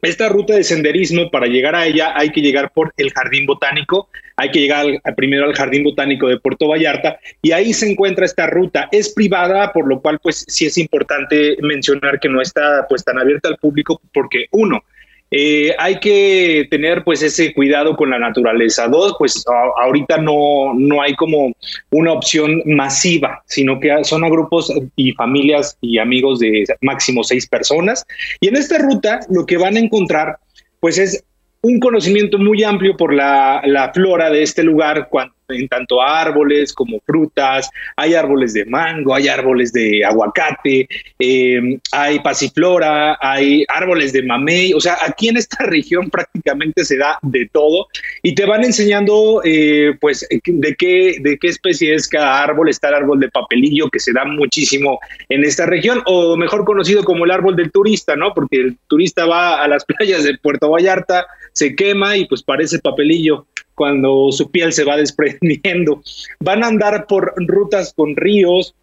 Esta 0.00 0.28
ruta 0.28 0.54
de 0.54 0.62
senderismo, 0.62 1.28
para 1.28 1.48
llegar 1.48 1.74
a 1.74 1.84
ella, 1.84 2.12
hay 2.14 2.30
que 2.30 2.40
llegar 2.40 2.70
por 2.72 2.94
el 2.96 3.12
Jardín 3.12 3.46
Botánico, 3.46 4.08
hay 4.36 4.52
que 4.52 4.60
llegar 4.60 4.86
primero 5.16 5.44
al 5.44 5.54
Jardín 5.54 5.82
Botánico 5.82 6.28
de 6.28 6.38
Puerto 6.38 6.68
Vallarta 6.68 7.18
y 7.42 7.50
ahí 7.50 7.72
se 7.72 7.90
encuentra 7.90 8.24
esta 8.24 8.46
ruta. 8.46 8.88
Es 8.92 9.12
privada, 9.12 9.72
por 9.72 9.88
lo 9.88 10.00
cual, 10.00 10.20
pues 10.22 10.44
sí 10.46 10.66
es 10.66 10.78
importante 10.78 11.56
mencionar 11.62 12.20
que 12.20 12.28
no 12.28 12.40
está 12.40 12.86
pues 12.88 13.04
tan 13.04 13.18
abierta 13.18 13.48
al 13.48 13.56
público 13.56 14.00
porque 14.14 14.46
uno, 14.52 14.84
eh, 15.30 15.74
hay 15.78 16.00
que 16.00 16.66
tener 16.70 17.04
pues 17.04 17.22
ese 17.22 17.52
cuidado 17.52 17.96
con 17.96 18.10
la 18.10 18.18
naturaleza. 18.18 18.88
Dos, 18.88 19.14
pues 19.18 19.44
ahorita 19.80 20.18
no, 20.18 20.72
no 20.74 21.02
hay 21.02 21.14
como 21.14 21.52
una 21.90 22.12
opción 22.12 22.62
masiva, 22.66 23.42
sino 23.46 23.78
que 23.78 23.92
son 24.04 24.24
a 24.24 24.28
grupos 24.28 24.72
y 24.96 25.12
familias 25.12 25.76
y 25.80 25.98
amigos 25.98 26.38
de 26.38 26.64
máximo 26.80 27.22
seis 27.24 27.46
personas. 27.46 28.06
Y 28.40 28.48
en 28.48 28.56
esta 28.56 28.78
ruta 28.78 29.20
lo 29.28 29.44
que 29.44 29.58
van 29.58 29.76
a 29.76 29.80
encontrar 29.80 30.38
pues 30.80 30.98
es 30.98 31.24
un 31.62 31.80
conocimiento 31.80 32.38
muy 32.38 32.62
amplio 32.62 32.96
por 32.96 33.12
la, 33.12 33.60
la 33.64 33.92
flora 33.92 34.30
de 34.30 34.42
este 34.42 34.62
lugar, 34.62 35.08
en 35.48 35.68
tanto 35.68 36.02
árboles 36.02 36.72
como 36.72 37.00
frutas, 37.00 37.70
hay 37.96 38.14
árboles 38.14 38.52
de 38.52 38.66
mango, 38.66 39.14
hay 39.14 39.28
árboles 39.28 39.72
de 39.72 40.04
aguacate, 40.04 40.86
eh, 41.18 41.78
hay 41.92 42.18
pasiflora, 42.20 43.16
hay 43.20 43.64
árboles 43.68 44.12
de 44.12 44.22
mamey, 44.22 44.74
o 44.74 44.80
sea, 44.80 44.98
aquí 45.06 45.28
en 45.28 45.38
esta 45.38 45.64
región 45.66 46.10
prácticamente 46.10 46.84
se 46.84 46.98
da 46.98 47.18
de 47.22 47.48
todo 47.52 47.86
y 48.22 48.34
te 48.34 48.44
van 48.44 48.64
enseñando 48.64 49.40
eh, 49.44 49.94
pues 50.00 50.26
de 50.28 50.74
qué, 50.74 51.16
de 51.20 51.38
qué 51.38 51.48
especie 51.48 51.94
es 51.94 52.08
cada 52.08 52.42
árbol, 52.42 52.68
está 52.68 52.88
el 52.88 52.96
árbol 52.96 53.20
de 53.20 53.30
papelillo 53.30 53.88
que 53.88 54.00
se 54.00 54.12
da 54.12 54.24
muchísimo 54.24 55.00
en 55.28 55.44
esta 55.44 55.66
región, 55.66 56.02
o 56.04 56.36
mejor 56.36 56.64
conocido 56.64 57.04
como 57.04 57.24
el 57.24 57.30
árbol 57.30 57.56
del 57.56 57.70
turista, 57.70 58.16
¿no? 58.16 58.34
Porque 58.34 58.56
el 58.56 58.76
turista 58.86 59.24
va 59.24 59.62
a 59.62 59.68
las 59.68 59.84
playas 59.84 60.24
de 60.24 60.36
Puerto 60.38 60.70
Vallarta, 60.70 61.26
se 61.52 61.74
quema 61.74 62.16
y 62.16 62.26
pues 62.26 62.42
parece 62.42 62.78
papelillo 62.78 63.46
cuando 63.78 64.30
su 64.32 64.50
piel 64.50 64.72
se 64.74 64.84
va 64.84 64.96
desprendiendo. 64.96 66.02
Van 66.40 66.62
a 66.62 66.66
andar 66.66 67.06
por 67.06 67.32
rutas 67.46 67.94
con 67.96 68.16
ríos, 68.16 68.74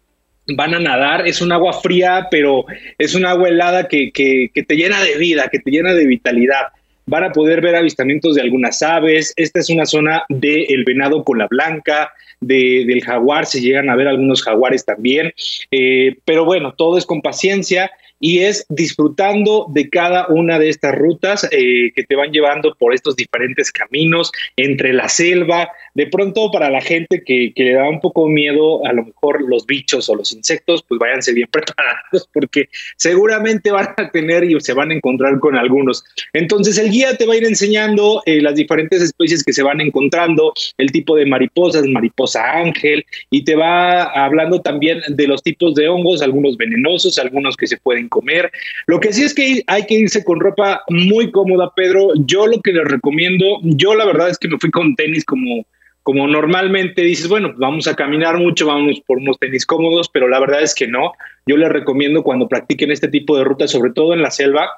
van 0.48 0.74
a 0.74 0.78
nadar, 0.78 1.26
es 1.26 1.40
un 1.40 1.52
agua 1.52 1.72
fría, 1.72 2.28
pero 2.30 2.64
es 2.98 3.14
un 3.14 3.26
agua 3.26 3.48
helada 3.48 3.88
que, 3.88 4.12
que, 4.12 4.50
te 4.62 4.76
llena 4.76 5.02
de 5.02 5.16
vida, 5.18 5.48
que 5.50 5.58
te 5.58 5.70
llena 5.70 5.92
de 5.92 6.06
vitalidad. 6.06 6.68
Van 7.06 7.24
a 7.24 7.32
poder 7.32 7.60
ver 7.60 7.74
avistamientos 7.74 8.34
de 8.34 8.42
algunas 8.42 8.82
aves. 8.82 9.32
Esta 9.36 9.60
es 9.60 9.70
una 9.70 9.86
zona 9.86 10.24
del 10.28 10.84
venado 10.84 11.24
con 11.24 11.38
la 11.38 11.48
blanca, 11.48 12.12
de, 12.40 12.84
del 12.86 13.02
jaguar, 13.02 13.46
se 13.46 13.60
llegan 13.60 13.90
a 13.90 13.96
ver 13.96 14.08
algunos 14.08 14.42
jaguares 14.42 14.84
también. 14.84 15.32
Eh, 15.70 16.16
pero 16.24 16.44
bueno, 16.44 16.74
todo 16.74 16.98
es 16.98 17.06
con 17.06 17.22
paciencia 17.22 17.90
y 18.20 18.40
es 18.40 18.66
disfrutando 18.68 19.66
de 19.68 19.88
cada 19.90 20.26
una 20.28 20.58
de 20.58 20.68
estas 20.68 20.94
rutas 20.94 21.48
eh, 21.50 21.92
que 21.94 22.04
te 22.04 22.16
van 22.16 22.32
llevando 22.32 22.74
por 22.78 22.94
estos 22.94 23.16
diferentes 23.16 23.70
caminos 23.70 24.32
entre 24.56 24.92
la 24.92 25.08
selva. 25.08 25.70
De 25.96 26.06
pronto, 26.08 26.50
para 26.50 26.68
la 26.68 26.82
gente 26.82 27.24
que, 27.24 27.54
que 27.56 27.64
le 27.64 27.72
da 27.72 27.88
un 27.88 28.02
poco 28.02 28.28
miedo, 28.28 28.84
a 28.84 28.92
lo 28.92 29.06
mejor 29.06 29.40
los 29.48 29.64
bichos 29.64 30.10
o 30.10 30.14
los 30.14 30.30
insectos, 30.34 30.84
pues 30.86 30.98
váyanse 30.98 31.32
bien 31.32 31.48
preparados 31.50 32.28
porque 32.34 32.68
seguramente 32.98 33.70
van 33.70 33.94
a 33.96 34.10
tener 34.10 34.44
y 34.44 34.60
se 34.60 34.74
van 34.74 34.90
a 34.90 34.94
encontrar 34.94 35.40
con 35.40 35.56
algunos. 35.56 36.04
Entonces, 36.34 36.76
el 36.76 36.90
guía 36.90 37.16
te 37.16 37.24
va 37.24 37.32
a 37.32 37.38
ir 37.38 37.44
enseñando 37.44 38.22
eh, 38.26 38.42
las 38.42 38.56
diferentes 38.56 39.00
especies 39.00 39.42
que 39.42 39.54
se 39.54 39.62
van 39.62 39.80
encontrando, 39.80 40.52
el 40.76 40.92
tipo 40.92 41.16
de 41.16 41.24
mariposas, 41.24 41.86
mariposa 41.86 42.44
ángel, 42.44 43.02
y 43.30 43.44
te 43.44 43.56
va 43.56 44.02
hablando 44.02 44.60
también 44.60 45.00
de 45.08 45.26
los 45.26 45.42
tipos 45.42 45.74
de 45.76 45.88
hongos, 45.88 46.20
algunos 46.20 46.58
venenosos, 46.58 47.18
algunos 47.18 47.56
que 47.56 47.68
se 47.68 47.78
pueden 47.78 48.10
comer. 48.10 48.52
Lo 48.86 49.00
que 49.00 49.14
sí 49.14 49.22
es 49.22 49.32
que 49.32 49.64
hay 49.66 49.86
que 49.86 49.94
irse 49.94 50.22
con 50.22 50.40
ropa 50.40 50.82
muy 50.90 51.30
cómoda, 51.30 51.72
Pedro. 51.74 52.10
Yo 52.26 52.46
lo 52.46 52.60
que 52.60 52.74
les 52.74 52.84
recomiendo, 52.84 53.60
yo 53.62 53.94
la 53.94 54.04
verdad 54.04 54.28
es 54.28 54.36
que 54.36 54.48
me 54.48 54.58
fui 54.58 54.70
con 54.70 54.94
tenis 54.94 55.24
como 55.24 55.64
como 56.06 56.28
normalmente 56.28 57.02
dices, 57.02 57.26
bueno, 57.26 57.52
vamos 57.56 57.88
a 57.88 57.96
caminar 57.96 58.38
mucho, 58.38 58.68
vamos 58.68 59.00
por 59.04 59.18
unos 59.18 59.40
tenis 59.40 59.66
cómodos, 59.66 60.08
pero 60.08 60.28
la 60.28 60.38
verdad 60.38 60.62
es 60.62 60.72
que 60.72 60.86
no. 60.86 61.14
Yo 61.46 61.56
les 61.56 61.68
recomiendo 61.68 62.22
cuando 62.22 62.46
practiquen 62.46 62.92
este 62.92 63.08
tipo 63.08 63.36
de 63.36 63.42
rutas, 63.42 63.72
sobre 63.72 63.90
todo 63.90 64.14
en 64.14 64.22
la 64.22 64.30
selva, 64.30 64.70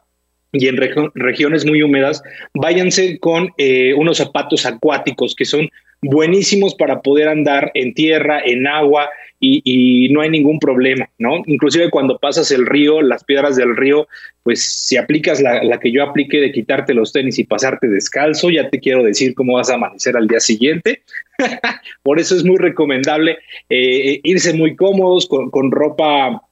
y 0.52 0.68
en 0.68 0.78
regiones 1.14 1.66
muy 1.66 1.82
húmedas, 1.82 2.22
váyanse 2.54 3.18
con 3.18 3.50
eh, 3.58 3.92
unos 3.92 4.16
zapatos 4.16 4.64
acuáticos 4.64 5.34
que 5.34 5.44
son 5.44 5.68
buenísimos 6.02 6.74
para 6.74 7.00
poder 7.00 7.28
andar 7.28 7.70
en 7.74 7.94
tierra, 7.94 8.40
en 8.44 8.66
agua 8.66 9.08
y, 9.40 10.08
no 10.10 10.20
hay 10.20 10.30
ningún 10.30 10.58
problema, 10.58 11.08
¿no? 11.18 11.42
Inclusive 11.46 11.90
cuando 11.90 12.18
pasas 12.18 12.50
el 12.50 12.66
río, 12.66 13.02
las 13.02 13.22
piedras 13.24 13.56
del 13.56 13.76
río, 13.76 14.08
pues 14.42 14.64
si 14.64 14.96
aplicas 14.96 15.40
la, 15.40 15.78
que 15.78 15.92
yo 15.92 16.02
apliqué 16.02 16.40
de 16.40 16.50
quitarte 16.50 16.94
los 16.94 17.12
tenis 17.12 17.38
y 17.38 17.44
pasarte 17.44 17.88
descalzo, 17.88 18.50
ya 18.50 18.68
te 18.68 18.80
quiero 18.80 19.04
decir 19.04 19.34
cómo 19.34 19.54
vas 19.54 19.70
a 19.70 19.74
amanecer 19.74 20.16
al 20.16 20.26
día 20.26 20.40
siguiente. 20.40 21.02
Por 22.02 22.18
eso 22.18 22.34
es 22.34 22.44
muy 22.44 22.56
recomendable 22.56 23.38
eh, 23.68 24.20
irse 24.24 24.54
muy 24.54 24.74
cómodos 24.74 25.28
con, 25.28 25.50
con 25.50 25.70
ropa 25.70 26.42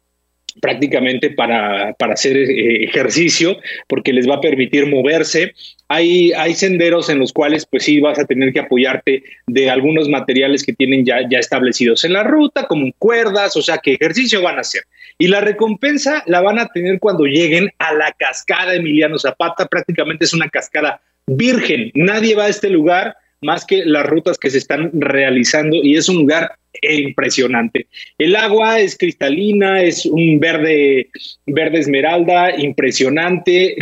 prácticamente 0.60 1.30
para, 1.30 1.92
para 1.94 2.14
hacer 2.14 2.36
eh, 2.36 2.84
ejercicio, 2.84 3.58
porque 3.88 4.12
les 4.12 4.28
va 4.28 4.36
a 4.36 4.40
permitir 4.40 4.86
moverse. 4.86 5.54
Hay, 5.88 6.32
hay 6.32 6.54
senderos 6.54 7.08
en 7.08 7.18
los 7.18 7.32
cuales, 7.32 7.66
pues 7.70 7.84
sí, 7.84 8.00
vas 8.00 8.18
a 8.18 8.24
tener 8.24 8.52
que 8.52 8.60
apoyarte 8.60 9.22
de 9.46 9.70
algunos 9.70 10.08
materiales 10.08 10.64
que 10.64 10.72
tienen 10.72 11.04
ya, 11.04 11.20
ya 11.28 11.38
establecidos 11.38 12.04
en 12.04 12.12
la 12.12 12.24
ruta, 12.24 12.66
como 12.66 12.92
cuerdas, 12.98 13.56
o 13.56 13.62
sea, 13.62 13.78
que 13.78 13.94
ejercicio 13.94 14.42
van 14.42 14.56
a 14.56 14.62
hacer. 14.62 14.82
Y 15.18 15.28
la 15.28 15.40
recompensa 15.40 16.22
la 16.26 16.40
van 16.40 16.58
a 16.58 16.66
tener 16.68 16.98
cuando 16.98 17.24
lleguen 17.24 17.70
a 17.78 17.94
la 17.94 18.12
cascada 18.12 18.74
Emiliano 18.74 19.18
Zapata, 19.18 19.66
prácticamente 19.66 20.24
es 20.24 20.34
una 20.34 20.48
cascada 20.48 21.00
virgen. 21.26 21.90
Nadie 21.94 22.34
va 22.34 22.44
a 22.44 22.48
este 22.48 22.70
lugar 22.70 23.16
más 23.42 23.64
que 23.64 23.84
las 23.84 24.06
rutas 24.06 24.38
que 24.38 24.50
se 24.50 24.58
están 24.58 24.90
realizando 24.94 25.76
y 25.82 25.96
es 25.96 26.08
un 26.08 26.16
lugar 26.16 26.52
impresionante. 26.82 27.86
El 28.18 28.36
agua 28.36 28.80
es 28.80 28.96
cristalina, 28.96 29.82
es 29.82 30.06
un 30.06 30.38
verde, 30.40 31.08
verde 31.46 31.78
esmeralda, 31.78 32.58
impresionante. 32.58 33.76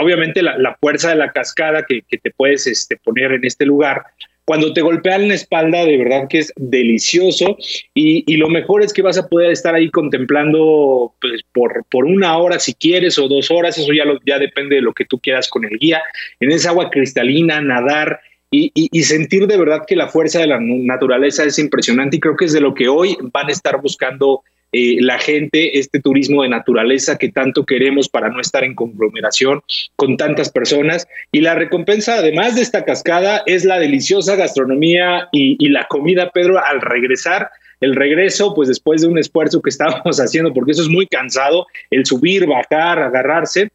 Obviamente 0.00 0.42
la, 0.42 0.76
fuerza 0.80 1.10
de 1.10 1.16
la 1.16 1.32
cascada 1.32 1.84
que, 1.86 2.02
te 2.02 2.30
puedes 2.30 2.66
este, 2.66 2.96
poner 2.96 3.32
en 3.32 3.44
este 3.44 3.66
lugar. 3.66 4.02
Cuando 4.44 4.72
te 4.72 4.80
golpean 4.80 5.28
la 5.28 5.34
espalda, 5.34 5.84
de 5.84 5.96
verdad 5.96 6.26
que 6.28 6.38
es 6.38 6.52
delicioso 6.56 7.56
y, 7.94 8.24
y, 8.26 8.36
lo 8.38 8.48
mejor 8.48 8.82
es 8.82 8.92
que 8.92 9.00
vas 9.00 9.16
a 9.16 9.28
poder 9.28 9.52
estar 9.52 9.72
ahí 9.72 9.88
contemplando 9.88 11.14
pues, 11.20 11.42
por, 11.52 11.84
por 11.88 12.06
una 12.06 12.36
hora 12.36 12.58
si 12.58 12.74
quieres 12.74 13.20
o 13.20 13.28
dos 13.28 13.52
horas, 13.52 13.78
eso 13.78 13.92
ya, 13.92 14.04
lo, 14.04 14.18
ya 14.26 14.40
depende 14.40 14.76
de 14.76 14.82
lo 14.82 14.94
que 14.94 15.04
tú 15.04 15.20
quieras 15.20 15.48
con 15.48 15.64
el 15.64 15.78
guía. 15.78 16.02
En 16.40 16.50
esa 16.50 16.70
agua 16.70 16.90
cristalina, 16.90 17.60
nadar, 17.60 18.20
y, 18.52 19.02
sentir 19.02 19.46
de 19.46 19.56
verdad 19.56 19.82
que 19.86 19.96
la 19.96 20.08
fuerza 20.08 20.40
de 20.40 20.46
la 20.46 20.60
naturaleza 20.60 21.44
es 21.44 21.58
impresionante 21.58 22.16
y 22.16 22.20
creo 22.20 22.36
que 22.36 22.44
es 22.44 22.52
de 22.52 22.60
lo 22.60 22.74
que 22.74 22.88
hoy 22.88 23.16
van 23.32 23.48
a 23.48 23.52
estar 23.52 23.80
buscando 23.80 24.42
eh, 24.72 24.98
la 25.00 25.18
gente, 25.18 25.78
este 25.78 26.00
turismo 26.00 26.42
de 26.42 26.50
naturaleza 26.50 27.18
que 27.18 27.30
tanto 27.30 27.64
queremos 27.64 28.08
para 28.08 28.28
no 28.28 28.40
estar 28.40 28.62
en 28.62 28.74
conglomeración 28.74 29.62
con 29.96 30.16
tantas 30.16 30.50
personas. 30.50 31.06
Y 31.30 31.40
la 31.40 31.54
recompensa, 31.54 32.16
además 32.16 32.54
de 32.54 32.62
esta 32.62 32.84
cascada, 32.84 33.42
es 33.46 33.64
la 33.64 33.78
deliciosa 33.78 34.36
gastronomía 34.36 35.28
y, 35.32 35.56
y 35.58 35.68
la 35.70 35.86
comida, 35.88 36.30
Pedro, 36.30 36.62
al 36.62 36.80
regresar 36.80 37.50
el 37.80 37.96
regreso, 37.96 38.54
pues 38.54 38.68
después 38.68 39.02
de 39.02 39.08
un 39.08 39.18
esfuerzo 39.18 39.60
que 39.60 39.70
estábamos 39.70 40.18
haciendo, 40.18 40.54
porque 40.54 40.72
eso 40.72 40.82
es 40.82 40.88
muy 40.88 41.06
cansado, 41.06 41.66
el 41.90 42.06
subir, 42.06 42.46
bajar, 42.46 42.98
agarrarse, 42.98 43.70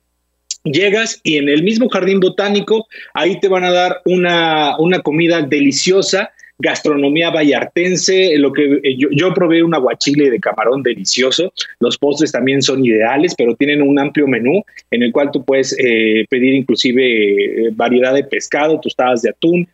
Llegas 0.72 1.20
y 1.24 1.38
en 1.38 1.50
el 1.50 1.64
mismo 1.64 1.90
jardín 1.90 2.20
botánico, 2.20 2.88
ahí 3.14 3.40
te 3.40 3.48
van 3.48 3.64
a 3.64 3.72
dar 3.72 4.02
una, 4.06 4.78
una 4.80 5.00
comida 5.00 5.42
deliciosa, 5.42 6.32
gastronomía 6.60 7.30
vallartense, 7.30 8.36
lo 8.38 8.52
que 8.52 8.80
eh, 8.84 8.98
yo, 8.98 9.34
probé 9.34 9.62
un 9.64 9.76
aguachile 9.76 10.32
de 10.32 10.40
camarón 10.40 10.82
delicioso, 10.82 11.54
los 11.80 11.98
postres 11.98 12.32
también 12.32 12.62
son 12.62 12.84
ideales, 12.84 13.36
pero 13.38 13.56
tienen 13.56 13.82
un 13.82 14.00
amplio 14.00 14.28
menú 14.28 14.64
en 14.90 15.04
el 15.04 15.12
cual 15.12 15.30
tú 15.32 15.44
puedes 15.44 15.76
eh, 15.78 16.26
pedir 16.30 16.56
inclusive 16.56 17.68
eh, 17.68 17.70
variedad 17.74 18.14
de 18.14 18.24
pescado, 18.24 18.80
tostadas 18.80 19.22
de 19.22 19.30
atún, 19.30 19.68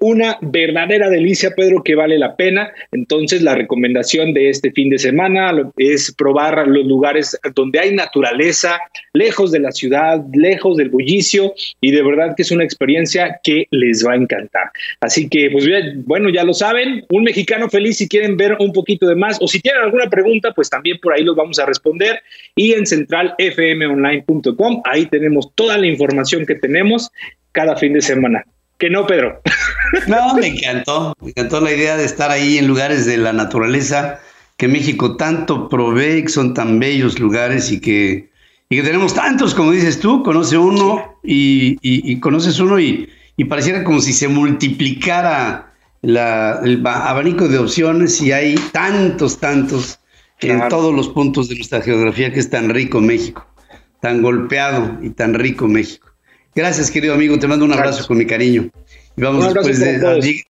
una 0.00 0.38
verdadera 0.40 1.10
delicia, 1.10 1.50
Pedro, 1.56 1.82
que 1.82 1.94
vale 1.96 2.18
la 2.18 2.36
pena. 2.36 2.72
Entonces, 2.92 3.42
la 3.42 3.54
recomendación 3.54 4.32
de 4.32 4.48
este 4.50 4.70
fin 4.72 4.90
de 4.90 4.98
semana 4.98 5.52
es 5.76 6.14
probar 6.14 6.68
los 6.68 6.86
lugares 6.86 7.38
donde 7.54 7.80
hay 7.80 7.94
naturaleza, 7.94 8.78
lejos 9.12 9.50
de 9.50 9.60
la 9.60 9.72
ciudad, 9.72 10.24
lejos 10.32 10.76
del 10.76 10.90
bullicio, 10.90 11.52
y 11.80 11.90
de 11.90 12.02
verdad 12.02 12.34
que 12.36 12.42
es 12.42 12.50
una 12.52 12.64
experiencia 12.64 13.40
que 13.42 13.66
les 13.70 14.06
va 14.06 14.12
a 14.12 14.16
encantar. 14.16 14.70
Así 15.00 15.28
que, 15.28 15.50
pues 15.50 15.68
bueno, 16.04 16.28
ya 16.30 16.44
lo 16.44 16.54
saben, 16.54 17.04
un 17.10 17.24
mexicano 17.24 17.68
feliz 17.68 17.96
si 17.98 18.08
quieren 18.08 18.36
ver 18.36 18.56
un 18.60 18.72
poquito 18.72 19.06
de 19.06 19.16
más, 19.16 19.38
o 19.40 19.48
si 19.48 19.60
tienen 19.60 19.82
alguna 19.82 20.08
pregunta, 20.08 20.52
pues 20.54 20.70
también 20.70 20.98
por 21.02 21.12
ahí 21.12 21.24
los 21.24 21.34
vamos 21.34 21.58
a 21.58 21.66
responder. 21.66 22.22
Y 22.54 22.72
en 22.74 22.86
centralfmonline.com, 22.86 24.82
ahí 24.84 25.06
tenemos 25.06 25.52
toda 25.54 25.76
la 25.76 25.86
información 25.86 26.46
que 26.46 26.54
tenemos 26.54 27.10
cada 27.52 27.74
fin 27.76 27.94
de 27.94 28.00
semana. 28.00 28.44
Que 28.78 28.90
no, 28.90 29.06
Pedro. 29.06 29.40
No, 30.06 30.34
me 30.34 30.48
encantó. 30.48 31.14
Me 31.20 31.30
encantó 31.30 31.60
la 31.62 31.72
idea 31.72 31.96
de 31.96 32.04
estar 32.04 32.30
ahí 32.30 32.58
en 32.58 32.66
lugares 32.66 33.06
de 33.06 33.16
la 33.16 33.32
naturaleza 33.32 34.20
que 34.58 34.68
México 34.68 35.16
tanto 35.16 35.68
provee, 35.68 36.22
que 36.22 36.28
son 36.28 36.52
tan 36.52 36.78
bellos 36.78 37.18
lugares 37.18 37.72
y 37.72 37.80
que, 37.80 38.30
y 38.68 38.76
que 38.76 38.82
tenemos 38.82 39.14
tantos, 39.14 39.54
como 39.54 39.70
dices 39.70 39.98
tú, 39.98 40.22
conoce 40.22 40.58
uno 40.58 41.16
y, 41.22 42.20
conoces 42.20 42.60
uno 42.60 42.78
y, 42.78 43.08
pareciera 43.48 43.82
como 43.82 44.00
si 44.00 44.12
se 44.12 44.28
multiplicara 44.28 45.72
la, 46.02 46.60
el 46.64 46.84
abanico 46.84 47.48
de 47.48 47.58
opciones 47.58 48.20
y 48.20 48.32
hay 48.32 48.56
tantos, 48.72 49.38
tantos 49.38 50.00
en 50.40 50.68
todos 50.68 50.94
los 50.94 51.08
puntos 51.08 51.48
de 51.48 51.54
nuestra 51.54 51.80
geografía 51.80 52.32
que 52.32 52.40
es 52.40 52.50
tan 52.50 52.68
rico 52.68 53.00
México, 53.00 53.46
tan 54.00 54.20
golpeado 54.20 54.98
y 55.02 55.10
tan 55.10 55.34
rico 55.34 55.66
México. 55.66 56.07
Gracias, 56.58 56.90
querido 56.90 57.14
amigo. 57.14 57.38
Te 57.38 57.46
mando 57.46 57.64
un 57.64 57.72
abrazo 57.72 58.04
con 58.04 58.18
mi 58.18 58.26
cariño. 58.26 58.68
Y 59.16 59.22
vamos 59.22 59.54
después 59.54 59.78
de, 59.78 60.42